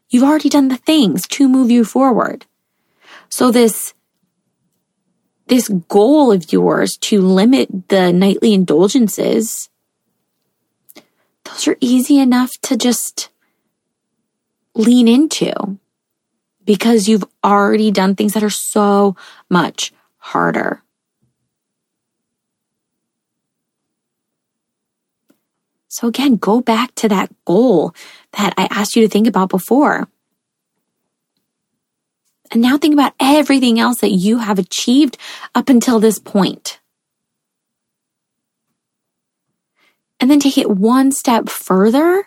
You've 0.09 0.25
already 0.25 0.49
done 0.49 0.69
the 0.69 0.77
things 0.77 1.27
to 1.29 1.49
move 1.49 1.71
you 1.71 1.85
forward. 1.85 2.47
So 3.29 3.51
this 3.51 3.95
this 5.49 5.69
goal 5.89 6.31
of 6.31 6.53
yours 6.53 6.99
to 6.99 7.23
limit 7.23 7.89
the 7.89 8.13
nightly 8.13 8.53
indulgences, 8.53 9.71
those 11.45 11.67
are 11.67 11.77
easy 11.81 12.19
enough 12.19 12.53
to 12.63 12.77
just 12.77 13.31
lean 14.75 15.09
into 15.09 15.79
because 16.65 17.09
you've 17.09 17.25
already 17.43 17.91
done 17.91 18.15
things 18.15 18.35
that 18.35 18.43
are 18.43 18.51
so 18.51 19.17
much 19.49 19.93
harder. 20.19 20.83
So 25.89 26.07
again, 26.07 26.37
go 26.37 26.61
back 26.61 26.95
to 26.97 27.09
that 27.09 27.33
goal 27.47 27.95
that 28.33 28.53
I 28.59 28.69
asked 28.71 28.95
you 28.95 29.03
to 29.03 29.09
think 29.09 29.27
about 29.27 29.49
before. 29.49 30.07
And 32.51 32.63
now 32.63 32.79
think 32.79 32.93
about 32.93 33.15
everything 33.19 33.79
else 33.79 34.01
that 34.01 34.11
you 34.11 34.39
have 34.39 34.59
achieved 34.59 35.17
up 35.55 35.69
until 35.69 35.99
this 35.99 36.19
point. 36.19 36.79
And 40.21 40.31
then 40.31 40.41
take 40.41 40.59
it 40.59 40.71
one 40.71 41.11
step 41.13 41.49
further 41.49 42.27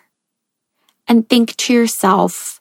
and 1.06 1.28
think 1.28 1.56
to 1.56 1.72
yourself, 1.72 2.60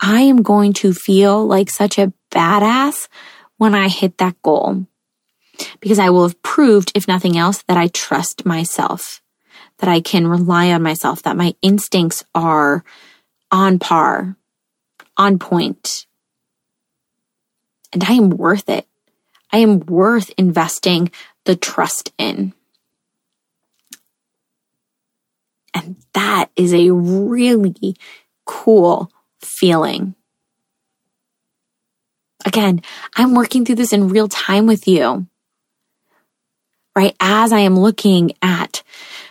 I 0.00 0.22
am 0.22 0.42
going 0.42 0.72
to 0.74 0.92
feel 0.92 1.46
like 1.46 1.70
such 1.70 1.98
a 1.98 2.12
badass 2.30 3.08
when 3.58 3.74
I 3.74 3.88
hit 3.88 4.18
that 4.18 4.40
goal 4.42 4.86
because 5.80 5.98
I 5.98 6.10
will 6.10 6.22
have 6.22 6.40
proved, 6.42 6.92
if 6.94 7.08
nothing 7.08 7.36
else, 7.36 7.62
that 7.68 7.76
I 7.76 7.88
trust 7.88 8.46
myself, 8.46 9.22
that 9.78 9.88
I 9.88 10.00
can 10.00 10.26
rely 10.26 10.72
on 10.72 10.82
myself, 10.82 11.22
that 11.22 11.36
my 11.36 11.54
instincts 11.62 12.24
are 12.34 12.84
on 13.50 13.78
par, 13.78 14.36
on 15.16 15.38
point. 15.38 16.06
And 17.92 18.04
I 18.04 18.12
am 18.12 18.30
worth 18.30 18.68
it. 18.68 18.86
I 19.52 19.58
am 19.58 19.80
worth 19.80 20.30
investing 20.36 21.10
the 21.44 21.56
trust 21.56 22.12
in. 22.18 22.52
And 25.72 25.96
that 26.14 26.50
is 26.56 26.72
a 26.72 26.90
really 26.90 27.96
cool 28.44 29.10
feeling. 29.40 30.14
Again, 32.44 32.82
I'm 33.14 33.34
working 33.34 33.64
through 33.64 33.74
this 33.76 33.92
in 33.92 34.08
real 34.08 34.28
time 34.28 34.66
with 34.66 34.86
you. 34.88 35.26
Right 36.96 37.14
as 37.20 37.52
I 37.52 37.58
am 37.58 37.78
looking 37.78 38.32
at, 38.40 38.82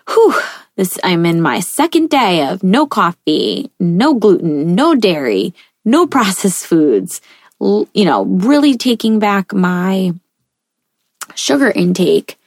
whew, 0.07 0.39
this, 0.75 0.99
I'm 1.03 1.25
in 1.25 1.41
my 1.41 1.61
second 1.61 2.11
day 2.11 2.47
of 2.47 2.61
no 2.61 2.85
coffee, 2.85 3.71
no 3.79 4.13
gluten, 4.13 4.75
no 4.75 4.93
dairy, 4.93 5.55
no 5.83 6.05
processed 6.05 6.67
foods, 6.67 7.21
you 7.59 8.05
know, 8.05 8.23
really 8.23 8.77
taking 8.77 9.17
back 9.17 9.51
my 9.51 10.13
sugar 11.33 11.71
intake. 11.71 12.37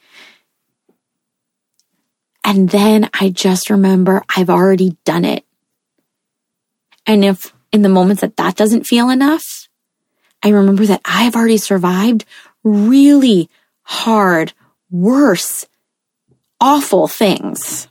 And 2.45 2.69
then 2.69 3.09
I 3.13 3.29
just 3.29 3.69
remember 3.69 4.23
I've 4.35 4.49
already 4.49 4.95
done 5.03 5.25
it. 5.25 5.43
And 7.05 7.25
if 7.25 7.53
in 7.73 7.81
the 7.81 7.89
moments 7.89 8.21
that 8.21 8.37
that 8.37 8.55
doesn't 8.55 8.87
feel 8.87 9.09
enough, 9.09 9.67
I 10.41 10.49
remember 10.49 10.85
that 10.85 11.01
I've 11.03 11.35
already 11.35 11.57
survived 11.57 12.23
really 12.63 13.49
hard, 13.83 14.53
worse, 14.89 15.65
awful 16.59 17.07
things. 17.07 17.87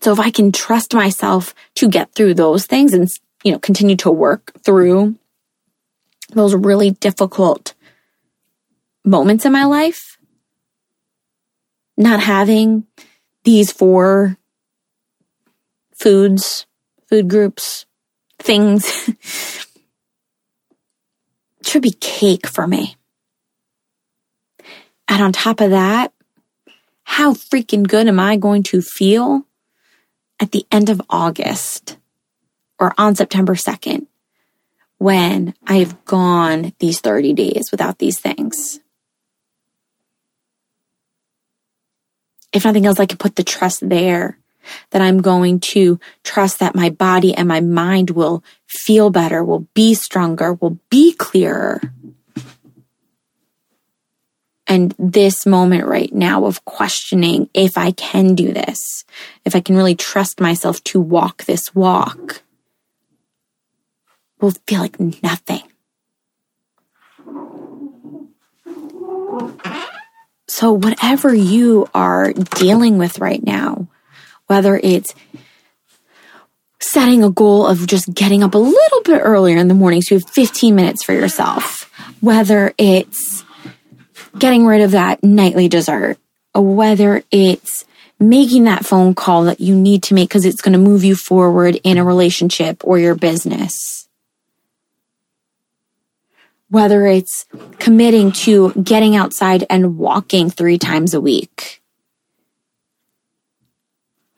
So 0.00 0.12
if 0.12 0.20
I 0.20 0.30
can 0.30 0.52
trust 0.52 0.94
myself 0.94 1.54
to 1.76 1.88
get 1.88 2.14
through 2.14 2.34
those 2.34 2.66
things 2.66 2.92
and, 2.92 3.08
you 3.42 3.52
know, 3.52 3.58
continue 3.58 3.96
to 3.96 4.10
work 4.10 4.52
through 4.62 5.16
those 6.30 6.54
really 6.54 6.90
difficult 6.90 7.74
moments 9.04 9.44
in 9.44 9.52
my 9.52 9.64
life, 9.64 10.18
not 11.96 12.20
having 12.20 12.86
these 13.44 13.70
four 13.70 14.36
foods, 15.94 16.66
food 17.08 17.28
groups, 17.28 17.86
things 18.38 19.10
should 21.62 21.82
be 21.82 21.92
cake 21.92 22.46
for 22.46 22.66
me. 22.66 22.96
And 25.08 25.22
on 25.22 25.32
top 25.32 25.60
of 25.60 25.70
that, 25.70 26.12
how 27.04 27.34
freaking 27.34 27.86
good 27.86 28.08
am 28.08 28.18
I 28.18 28.36
going 28.36 28.62
to 28.64 28.80
feel 28.80 29.46
at 30.40 30.52
the 30.52 30.66
end 30.72 30.90
of 30.90 31.02
August 31.08 31.98
or 32.78 32.92
on 32.98 33.14
September 33.14 33.54
2nd 33.54 34.06
when 34.98 35.54
I've 35.66 36.04
gone 36.04 36.72
these 36.78 37.00
30 37.00 37.34
days 37.34 37.68
without 37.70 37.98
these 37.98 38.18
things? 38.18 38.80
If 42.52 42.64
nothing 42.64 42.86
else, 42.86 43.00
I 43.00 43.06
can 43.06 43.18
put 43.18 43.36
the 43.36 43.44
trust 43.44 43.86
there 43.88 44.38
that 44.90 45.02
I'm 45.02 45.20
going 45.20 45.60
to 45.60 45.98
trust 46.22 46.60
that 46.60 46.74
my 46.74 46.88
body 46.88 47.34
and 47.34 47.48
my 47.48 47.60
mind 47.60 48.10
will 48.10 48.42
feel 48.66 49.10
better, 49.10 49.44
will 49.44 49.66
be 49.74 49.94
stronger, 49.94 50.54
will 50.54 50.78
be 50.88 51.12
clearer. 51.12 51.80
And 54.66 54.94
this 54.98 55.44
moment 55.44 55.86
right 55.86 56.12
now 56.12 56.46
of 56.46 56.64
questioning 56.64 57.50
if 57.52 57.76
I 57.76 57.90
can 57.90 58.34
do 58.34 58.52
this, 58.52 59.04
if 59.44 59.54
I 59.54 59.60
can 59.60 59.76
really 59.76 59.94
trust 59.94 60.40
myself 60.40 60.82
to 60.84 61.00
walk 61.00 61.44
this 61.44 61.74
walk, 61.74 62.42
will 64.40 64.52
feel 64.66 64.80
like 64.80 64.98
nothing. 65.22 65.62
So, 70.46 70.72
whatever 70.72 71.34
you 71.34 71.88
are 71.94 72.32
dealing 72.32 72.96
with 72.98 73.18
right 73.18 73.42
now, 73.42 73.88
whether 74.46 74.76
it's 74.82 75.14
setting 76.80 77.24
a 77.24 77.30
goal 77.30 77.66
of 77.66 77.86
just 77.86 78.12
getting 78.14 78.42
up 78.42 78.54
a 78.54 78.58
little 78.58 79.02
bit 79.04 79.18
earlier 79.18 79.56
in 79.56 79.68
the 79.68 79.74
morning 79.74 80.02
so 80.02 80.14
you 80.14 80.20
have 80.20 80.30
15 80.30 80.74
minutes 80.74 81.02
for 81.02 81.12
yourself, 81.12 81.90
whether 82.20 82.72
it's 82.78 83.43
getting 84.38 84.66
rid 84.66 84.80
of 84.80 84.92
that 84.92 85.22
nightly 85.22 85.68
dessert, 85.68 86.18
whether 86.54 87.22
it's 87.30 87.84
making 88.18 88.64
that 88.64 88.86
phone 88.86 89.14
call 89.14 89.44
that 89.44 89.60
you 89.60 89.74
need 89.74 90.02
to 90.04 90.14
make 90.14 90.28
because 90.28 90.44
it's 90.44 90.62
going 90.62 90.72
to 90.72 90.78
move 90.78 91.04
you 91.04 91.14
forward 91.14 91.80
in 91.84 91.98
a 91.98 92.04
relationship 92.04 92.82
or 92.84 92.98
your 92.98 93.14
business. 93.14 94.08
Whether 96.70 97.06
it's 97.06 97.46
committing 97.78 98.32
to 98.32 98.72
getting 98.72 99.14
outside 99.14 99.64
and 99.70 99.98
walking 99.98 100.50
three 100.50 100.78
times 100.78 101.14
a 101.14 101.20
week 101.20 101.82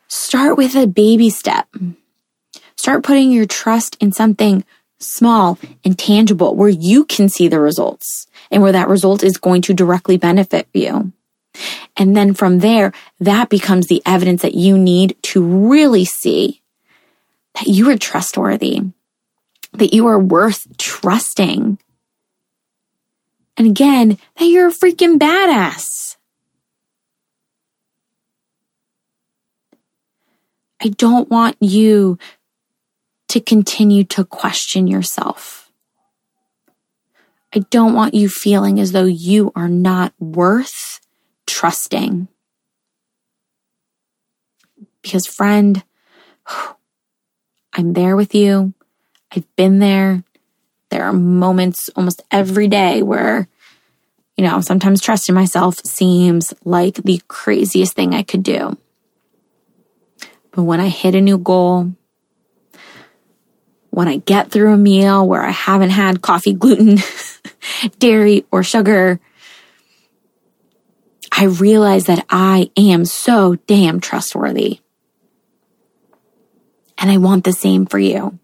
Start 0.09 0.57
with 0.57 0.75
a 0.77 0.87
baby 0.87 1.31
step. 1.31 1.69
Start 2.77 3.05
putting 3.05 3.31
your 3.31 3.47
trust 3.47 3.97
in 4.01 4.13
something 4.13 4.65
small 4.99 5.59
and 5.85 5.99
tangible 5.99 6.55
where 6.55 6.69
you 6.69 7.05
can 7.05 7.29
see 7.29 7.49
the 7.49 7.61
results 7.61 8.27
and 8.51 8.63
where 8.63 8.73
that 8.73 8.89
result 8.89 9.23
is 9.23 9.37
going 9.37 9.63
to 9.63 9.75
directly 9.75 10.17
benefit 10.17 10.69
you. 10.73 11.13
And 11.97 12.17
then 12.17 12.35
from 12.35 12.59
there, 12.59 12.93
that 13.21 13.49
becomes 13.49 13.87
the 13.87 14.03
evidence 14.05 14.43
that 14.43 14.55
you 14.55 14.79
need 14.79 15.17
to 15.23 15.43
really 15.43 16.05
see 16.05 16.63
that 17.55 17.67
you 17.67 17.89
are 17.91 17.97
trustworthy, 17.97 18.83
that 19.73 19.95
you 19.95 20.07
are 20.07 20.19
worth 20.19 20.67
trusting. 20.77 21.79
And 23.57 23.67
again, 23.67 24.19
that 24.37 24.45
you're 24.45 24.69
a 24.69 24.73
freaking 24.73 25.19
badass. 25.19 26.17
I 30.83 30.89
don't 30.89 31.31
want 31.31 31.57
you 31.61 32.19
to 33.29 33.41
continue 33.41 34.05
to 34.05 34.25
question 34.25 34.87
yourself. 34.87 35.66
I 37.55 37.61
don't 37.71 37.95
want 37.95 38.15
you 38.15 38.29
feeling 38.29 38.81
as 38.81 38.93
though 38.93 39.05
you 39.05 39.53
are 39.55 39.69
not 39.69 40.13
worth 40.19 41.01
trusting. 41.47 42.29
Because, 45.03 45.27
friend, 45.27 45.83
I'm 47.73 47.93
there 47.93 48.17
with 48.17 48.35
you. 48.35 48.75
I've 49.31 49.57
been 49.57 49.79
there. 49.79 50.25
There 50.91 51.05
are 51.05 51.13
moments 51.13 51.89
almost 51.97 52.23
every 52.31 52.69
day 52.69 53.03
where, 53.03 53.49
you 54.37 54.45
know, 54.45 54.61
sometimes 54.61 55.01
trusting 55.01 55.35
myself 55.35 55.79
seems 55.85 56.55
like 56.65 56.97
the 56.97 57.21
craziest 57.29 57.95
thing 57.95 58.15
I 58.15 58.23
could 58.23 58.43
do. 58.43 58.77
But 60.53 60.63
when 60.63 60.81
I 60.81 60.89
hit 60.89 61.15
a 61.15 61.21
new 61.21 61.39
goal, 61.39 61.93
when 63.91 64.09
I 64.09 64.17
get 64.19 64.51
through 64.51 64.73
a 64.73 64.79
meal 64.79 65.27
where 65.27 65.43
I 65.43 65.51
haven't 65.51 65.91
had 65.91 66.23
coffee, 66.23 66.55
gluten, 66.55 66.99
dairy, 67.99 68.45
or 68.51 68.63
sugar, 68.63 69.21
I 71.33 71.45
realize 71.45 72.07
that 72.07 72.25
I 72.31 72.71
am 72.77 73.05
so 73.05 73.57
damn 73.67 74.01
trustworthy. 74.01 74.81
And 76.99 77.11
I 77.11 77.19
want 77.19 77.45
the 77.45 77.53
same 77.53 77.87
for 77.87 77.99
you. 77.99 78.39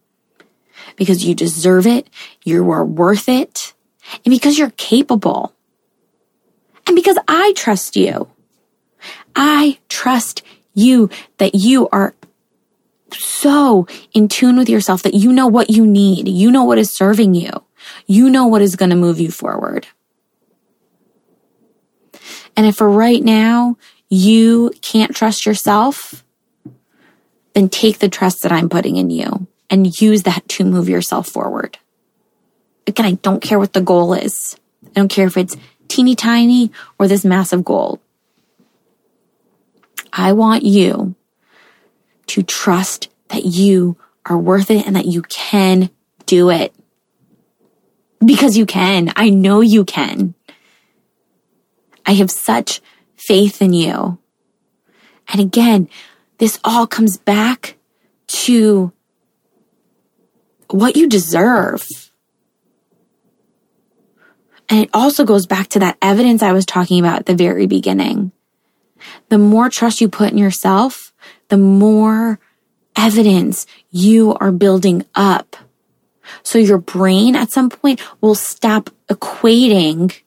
because 0.96 1.24
you 1.24 1.34
deserve 1.34 1.86
it, 1.86 2.08
you 2.44 2.70
are 2.70 2.84
worth 2.84 3.28
it, 3.28 3.74
and 4.24 4.32
because 4.32 4.58
you're 4.58 4.70
capable. 4.76 5.52
And 6.86 6.96
because 6.96 7.18
I 7.28 7.52
trust 7.56 7.96
you. 7.96 8.28
I 9.34 9.78
trust 9.88 10.42
you 10.74 11.08
that 11.38 11.54
you 11.54 11.88
are 11.90 12.14
so 13.12 13.86
in 14.12 14.28
tune 14.28 14.56
with 14.56 14.68
yourself 14.68 15.02
that 15.02 15.14
you 15.14 15.32
know 15.32 15.46
what 15.46 15.70
you 15.70 15.86
need. 15.86 16.28
You 16.28 16.50
know 16.50 16.64
what 16.64 16.78
is 16.78 16.90
serving 16.90 17.34
you. 17.34 17.50
You 18.06 18.30
know 18.30 18.46
what 18.46 18.62
is 18.62 18.76
going 18.76 18.90
to 18.90 18.96
move 18.96 19.20
you 19.20 19.30
forward. 19.30 19.86
And 22.56 22.66
if 22.66 22.76
for 22.76 22.90
right 22.90 23.22
now 23.22 23.76
you 24.08 24.72
can't 24.82 25.16
trust 25.16 25.46
yourself, 25.46 26.24
then 27.54 27.68
take 27.68 27.98
the 27.98 28.08
trust 28.08 28.42
that 28.42 28.52
I'm 28.52 28.68
putting 28.68 28.96
in 28.96 29.10
you 29.10 29.46
and 29.70 30.00
use 30.00 30.22
that 30.24 30.48
to 30.50 30.64
move 30.64 30.88
yourself 30.88 31.28
forward. 31.28 31.78
Again, 32.86 33.06
I 33.06 33.12
don't 33.12 33.42
care 33.42 33.58
what 33.58 33.72
the 33.72 33.80
goal 33.80 34.12
is. 34.12 34.56
I 34.84 34.90
don't 35.00 35.08
care 35.08 35.26
if 35.26 35.36
it's 35.36 35.56
teeny 35.88 36.14
tiny 36.14 36.72
or 36.98 37.08
this 37.08 37.24
massive 37.24 37.64
goal. 37.64 38.00
I 40.12 40.32
want 40.32 40.62
you 40.62 41.14
to 42.28 42.42
trust 42.42 43.08
that 43.28 43.44
you 43.44 43.96
are 44.26 44.36
worth 44.36 44.70
it 44.70 44.86
and 44.86 44.96
that 44.96 45.06
you 45.06 45.22
can 45.22 45.90
do 46.26 46.50
it. 46.50 46.74
Because 48.24 48.56
you 48.56 48.66
can. 48.66 49.12
I 49.16 49.30
know 49.30 49.60
you 49.60 49.84
can. 49.84 50.34
I 52.06 52.12
have 52.12 52.30
such 52.30 52.80
faith 53.16 53.62
in 53.62 53.72
you. 53.72 54.18
And 55.28 55.40
again, 55.40 55.88
this 56.38 56.58
all 56.64 56.86
comes 56.86 57.16
back 57.16 57.76
to 58.26 58.92
what 60.68 60.96
you 60.96 61.08
deserve. 61.08 61.86
And 64.68 64.80
it 64.80 64.90
also 64.94 65.24
goes 65.24 65.46
back 65.46 65.68
to 65.68 65.78
that 65.80 65.98
evidence 66.00 66.42
I 66.42 66.52
was 66.52 66.64
talking 66.64 66.98
about 66.98 67.20
at 67.20 67.26
the 67.26 67.34
very 67.34 67.66
beginning. 67.66 68.32
The 69.28 69.38
more 69.38 69.68
trust 69.68 70.00
you 70.00 70.08
put 70.08 70.32
in 70.32 70.38
yourself, 70.38 71.12
the 71.48 71.58
more 71.58 72.40
evidence 72.96 73.66
you 73.90 74.34
are 74.34 74.52
building 74.52 75.04
up. 75.14 75.56
So 76.42 76.58
your 76.58 76.78
brain 76.78 77.36
at 77.36 77.50
some 77.50 77.70
point 77.70 78.00
will 78.20 78.34
stop 78.34 78.90
equating 79.08 80.20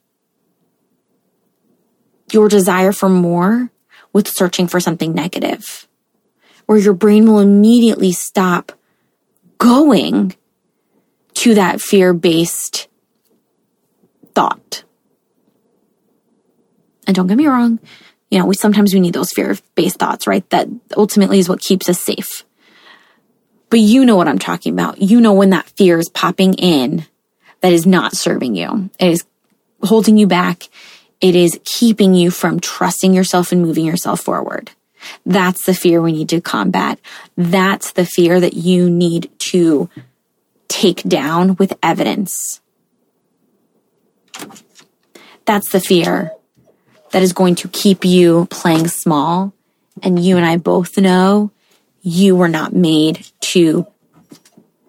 your 2.32 2.50
desire 2.50 2.92
for 2.92 3.10
more 3.10 3.72
with 4.14 4.28
searching 4.28 4.68
for 4.68 4.80
something 4.80 5.14
negative, 5.14 5.88
where 6.66 6.78
your 6.78 6.94
brain 6.94 7.26
will 7.26 7.40
immediately 7.40 8.12
stop 8.12 8.72
going 9.58 10.36
to 11.36 11.54
that 11.56 11.82
fear 11.82 12.14
based 12.14 12.88
thought. 14.34 14.84
And 17.08 17.16
don't 17.16 17.28
get 17.28 17.38
me 17.38 17.48
wrong, 17.48 17.80
you 18.32 18.40
know, 18.40 18.46
we 18.46 18.56
sometimes 18.56 18.94
we 18.94 19.00
need 19.00 19.14
those 19.14 19.32
fear 19.32 19.56
based 19.76 19.98
thoughts, 19.98 20.28
right? 20.28 20.50
That 20.50 20.68
ultimately 20.98 21.40
is 21.40 21.48
what 21.48 21.62
keeps 21.62 21.88
us 21.90 22.00
safe. 22.00 22.46
But 23.70 23.80
you 23.80 24.06
know 24.06 24.16
what 24.16 24.28
I'm 24.28 24.40
talking 24.40 24.74
about. 24.74 25.02
You 25.02 25.20
know 25.20 25.34
when 25.34 25.50
that 25.50 25.70
fear 25.72 25.98
is 26.00 26.10
popping 26.10 26.54
in 26.54 27.06
that 27.62 27.74
is 27.74 27.86
not 27.86 28.16
serving 28.16 28.56
you. 28.56 28.90
It 29.00 29.10
is 29.10 29.26
holding 29.82 30.18
you 30.18 30.28
back. 30.28 30.64
It 31.22 31.36
is 31.36 31.60
keeping 31.66 32.14
you 32.14 32.30
from 32.32 32.60
trusting 32.60 33.14
yourself 33.14 33.52
and 33.52 33.62
moving 33.62 33.86
yourself 33.86 34.22
forward. 34.22 34.72
That's 35.26 35.66
the 35.66 35.74
fear 35.74 36.02
we 36.02 36.12
need 36.12 36.30
to 36.30 36.42
combat. 36.42 37.00
That's 37.36 37.92
the 37.92 38.06
fear 38.06 38.40
that 38.40 38.54
you 38.54 38.90
need 38.90 39.32
to 39.40 39.90
take 40.68 41.04
down 41.04 41.56
with 41.56 41.78
evidence. 41.82 42.62
That's 45.46 45.70
the 45.70 45.80
fear 45.80 46.32
that 47.12 47.22
is 47.22 47.34
going 47.34 47.56
to 47.56 47.68
keep 47.68 48.04
you 48.04 48.48
playing 48.50 48.88
small. 48.88 49.54
And 50.04 50.24
you 50.24 50.38
and 50.38 50.46
I 50.46 50.58
both 50.58 50.98
know 50.98 51.52
you 52.06 52.36
were 52.36 52.48
not 52.48 52.72
made 52.72 53.26
to 53.40 53.88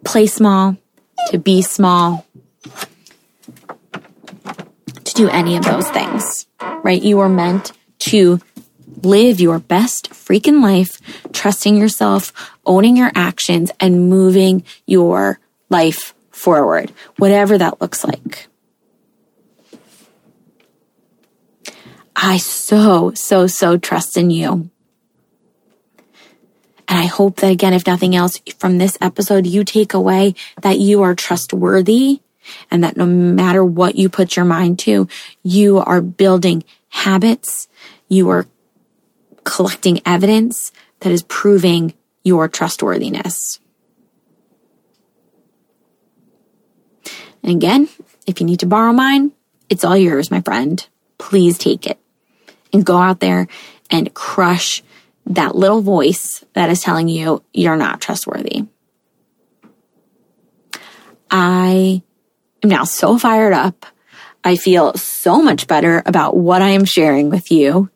play 0.04 0.26
small, 0.26 0.76
to 1.30 1.38
be 1.38 1.62
small, 1.62 2.26
to 5.02 5.14
do 5.14 5.26
any 5.30 5.56
of 5.56 5.64
those 5.64 5.88
things, 5.88 6.46
right? 6.60 7.00
You 7.00 7.16
were 7.16 7.30
meant 7.30 7.72
to 8.00 8.38
live 9.02 9.40
your 9.40 9.58
best 9.58 10.10
freaking 10.10 10.62
life, 10.62 11.00
trusting 11.32 11.78
yourself, 11.78 12.34
owning 12.66 12.98
your 12.98 13.12
actions, 13.14 13.72
and 13.80 14.10
moving 14.10 14.62
your 14.86 15.40
life 15.70 16.14
forward, 16.30 16.92
whatever 17.16 17.56
that 17.56 17.80
looks 17.80 18.04
like. 18.04 18.46
I 22.14 22.36
so, 22.36 23.12
so, 23.14 23.46
so 23.46 23.78
trust 23.78 24.18
in 24.18 24.28
you. 24.28 24.68
And 26.88 26.98
I 26.98 27.06
hope 27.06 27.36
that 27.36 27.50
again, 27.50 27.72
if 27.72 27.86
nothing 27.86 28.14
else 28.14 28.40
from 28.58 28.78
this 28.78 28.96
episode, 29.00 29.46
you 29.46 29.64
take 29.64 29.94
away 29.94 30.34
that 30.62 30.78
you 30.78 31.02
are 31.02 31.14
trustworthy 31.14 32.20
and 32.70 32.84
that 32.84 32.96
no 32.96 33.06
matter 33.06 33.64
what 33.64 33.96
you 33.96 34.08
put 34.08 34.36
your 34.36 34.44
mind 34.44 34.78
to, 34.80 35.08
you 35.42 35.78
are 35.78 36.00
building 36.00 36.64
habits. 36.88 37.68
You 38.08 38.30
are 38.30 38.46
collecting 39.44 40.00
evidence 40.06 40.72
that 41.00 41.12
is 41.12 41.22
proving 41.22 41.94
your 42.22 42.48
trustworthiness. 42.48 43.60
And 47.42 47.52
again, 47.52 47.88
if 48.26 48.40
you 48.40 48.46
need 48.46 48.60
to 48.60 48.66
borrow 48.66 48.92
mine, 48.92 49.32
it's 49.68 49.84
all 49.84 49.96
yours, 49.96 50.30
my 50.30 50.40
friend. 50.40 50.84
Please 51.18 51.58
take 51.58 51.86
it 51.86 51.98
and 52.72 52.84
go 52.84 52.96
out 52.96 53.20
there 53.20 53.46
and 53.90 54.12
crush 54.14 54.82
that 55.26 55.56
little 55.56 55.82
voice 55.82 56.44
that 56.54 56.70
is 56.70 56.80
telling 56.80 57.08
you 57.08 57.42
you're 57.52 57.76
not 57.76 58.00
trustworthy. 58.00 58.66
I 61.30 62.02
am 62.62 62.70
now 62.70 62.84
so 62.84 63.18
fired 63.18 63.52
up. 63.52 63.86
I 64.44 64.56
feel 64.56 64.94
so 64.94 65.42
much 65.42 65.66
better 65.66 66.02
about 66.06 66.36
what 66.36 66.62
I 66.62 66.70
am 66.70 66.84
sharing 66.84 67.30
with 67.30 67.50
you. 67.50 67.90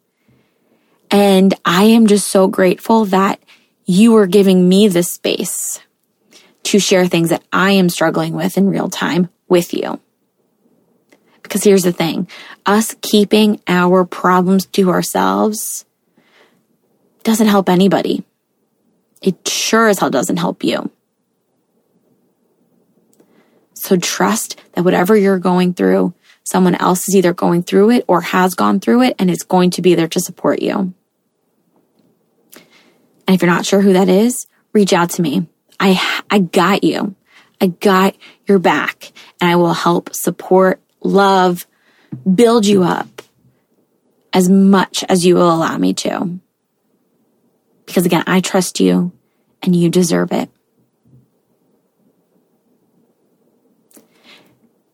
And 1.10 1.54
I 1.64 1.84
am 1.84 2.08
just 2.08 2.26
so 2.26 2.48
grateful 2.48 3.04
that 3.06 3.40
you 3.84 4.16
are 4.16 4.26
giving 4.26 4.68
me 4.68 4.88
the 4.88 5.02
space 5.02 5.80
to 6.64 6.78
share 6.78 7.06
things 7.06 7.30
that 7.30 7.42
I 7.52 7.72
am 7.72 7.88
struggling 7.88 8.34
with 8.34 8.56
in 8.56 8.68
real 8.68 8.88
time 8.88 9.28
with 9.48 9.72
you. 9.72 10.00
Because 11.42 11.64
here's 11.64 11.82
the 11.82 11.92
thing 11.92 12.28
us 12.66 12.94
keeping 13.00 13.60
our 13.66 14.04
problems 14.04 14.66
to 14.66 14.90
ourselves 14.90 15.84
doesn't 17.22 17.48
help 17.48 17.68
anybody. 17.68 18.24
It 19.22 19.46
sure 19.46 19.88
as 19.88 19.98
hell 19.98 20.10
doesn't 20.10 20.38
help 20.38 20.64
you. 20.64 20.90
So 23.74 23.96
trust 23.96 24.60
that 24.72 24.84
whatever 24.84 25.16
you're 25.16 25.38
going 25.38 25.74
through, 25.74 26.14
someone 26.44 26.74
else 26.74 27.08
is 27.08 27.16
either 27.16 27.32
going 27.32 27.62
through 27.62 27.90
it 27.90 28.04
or 28.08 28.20
has 28.20 28.54
gone 28.54 28.80
through 28.80 29.02
it 29.02 29.16
and 29.18 29.30
is 29.30 29.42
going 29.42 29.70
to 29.70 29.82
be 29.82 29.94
there 29.94 30.08
to 30.08 30.20
support 30.20 30.60
you. 30.60 30.94
And 33.26 33.34
if 33.34 33.42
you're 33.42 33.50
not 33.50 33.64
sure 33.64 33.80
who 33.80 33.92
that 33.92 34.08
is, 34.08 34.46
reach 34.72 34.92
out 34.92 35.10
to 35.10 35.22
me. 35.22 35.46
I, 35.78 36.22
I 36.30 36.40
got 36.40 36.84
you. 36.84 37.14
I 37.60 37.68
got 37.68 38.16
your 38.46 38.58
back 38.58 39.12
and 39.40 39.50
I 39.50 39.56
will 39.56 39.74
help 39.74 40.14
support, 40.14 40.80
love, 41.02 41.66
build 42.34 42.66
you 42.66 42.82
up 42.82 43.22
as 44.32 44.48
much 44.48 45.04
as 45.08 45.24
you 45.24 45.34
will 45.36 45.52
allow 45.52 45.76
me 45.78 45.94
to. 45.94 46.38
Because 47.90 48.06
again, 48.06 48.22
I 48.28 48.38
trust 48.38 48.78
you 48.78 49.10
and 49.64 49.74
you 49.74 49.90
deserve 49.90 50.30
it. 50.30 50.48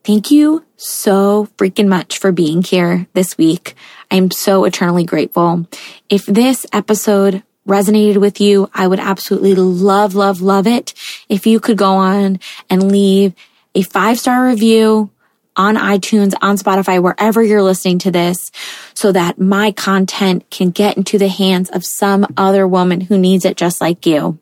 Thank 0.03 0.31
you 0.31 0.65
so 0.77 1.47
freaking 1.57 1.89
much 1.89 2.17
for 2.17 2.31
being 2.31 2.63
here 2.63 3.05
this 3.13 3.37
week. 3.37 3.75
I'm 4.09 4.31
so 4.31 4.63
eternally 4.63 5.03
grateful. 5.03 5.67
If 6.09 6.25
this 6.25 6.65
episode 6.73 7.43
resonated 7.67 8.17
with 8.17 8.41
you, 8.41 8.67
I 8.73 8.87
would 8.87 8.99
absolutely 8.99 9.53
love, 9.53 10.15
love, 10.15 10.41
love 10.41 10.65
it 10.65 10.95
if 11.29 11.45
you 11.45 11.59
could 11.59 11.77
go 11.77 11.97
on 11.97 12.39
and 12.67 12.91
leave 12.91 13.35
a 13.75 13.83
five 13.83 14.17
star 14.17 14.43
review 14.43 15.11
on 15.57 15.75
iTunes, 15.75 16.33
on 16.41 16.57
Spotify, 16.57 17.01
wherever 17.01 17.43
you're 17.43 17.63
listening 17.63 17.99
to 17.99 18.11
this, 18.11 18.51
so 18.93 19.11
that 19.11 19.39
my 19.39 19.71
content 19.71 20.49
can 20.49 20.69
get 20.69 20.95
into 20.95 21.17
the 21.17 21.27
hands 21.27 21.69
of 21.69 21.83
some 21.83 22.25
other 22.37 22.67
woman 22.67 23.01
who 23.01 23.17
needs 23.17 23.43
it 23.43 23.57
just 23.57 23.81
like 23.81 24.05
you. 24.05 24.39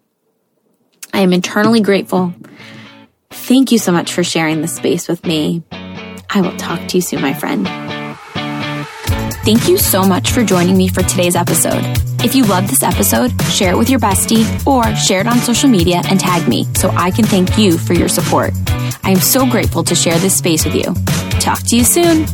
I 1.14 1.22
am 1.22 1.34
eternally 1.34 1.82
grateful. 1.82 2.34
Thank 3.32 3.72
you 3.72 3.80
so 3.80 3.92
much 3.92 4.12
for 4.12 4.24
sharing 4.24 4.62
this 4.62 4.76
space 4.76 5.08
with 5.08 5.26
me. 5.26 5.64
I 6.30 6.42
will 6.42 6.56
talk 6.58 6.88
to 6.90 6.98
you 6.98 7.02
soon, 7.02 7.22
my 7.22 7.34
friend. 7.34 7.66
Thank 9.46 9.70
you 9.70 9.78
so 9.78 10.02
much 10.02 10.32
for 10.32 10.44
joining 10.44 10.76
me 10.76 10.88
for 10.88 11.04
today's 11.04 11.36
episode. 11.36 11.84
If 12.24 12.34
you 12.34 12.46
loved 12.46 12.68
this 12.68 12.82
episode, 12.82 13.32
share 13.44 13.74
it 13.74 13.78
with 13.78 13.92
your 13.92 14.00
bestie 14.00 14.44
or 14.66 14.84
share 14.96 15.22
it 15.22 15.28
on 15.28 15.38
social 15.38 15.70
media 15.70 16.02
and 16.10 16.20
tag 16.20 16.48
me 16.48 16.66
so 16.74 16.90
I 16.90 17.12
can 17.12 17.26
thank 17.26 17.56
you 17.56 17.78
for 17.78 17.94
your 17.94 18.08
support. 18.10 18.54
I 19.04 19.12
am 19.12 19.20
so 19.20 19.46
grateful 19.46 19.84
to 19.84 19.94
share 19.94 20.18
this 20.18 20.36
space 20.36 20.66
with 20.66 20.74
you. 20.74 20.96
Talk 21.40 21.62
to 21.68 21.78
you 21.78 21.84
soon. 21.84 22.26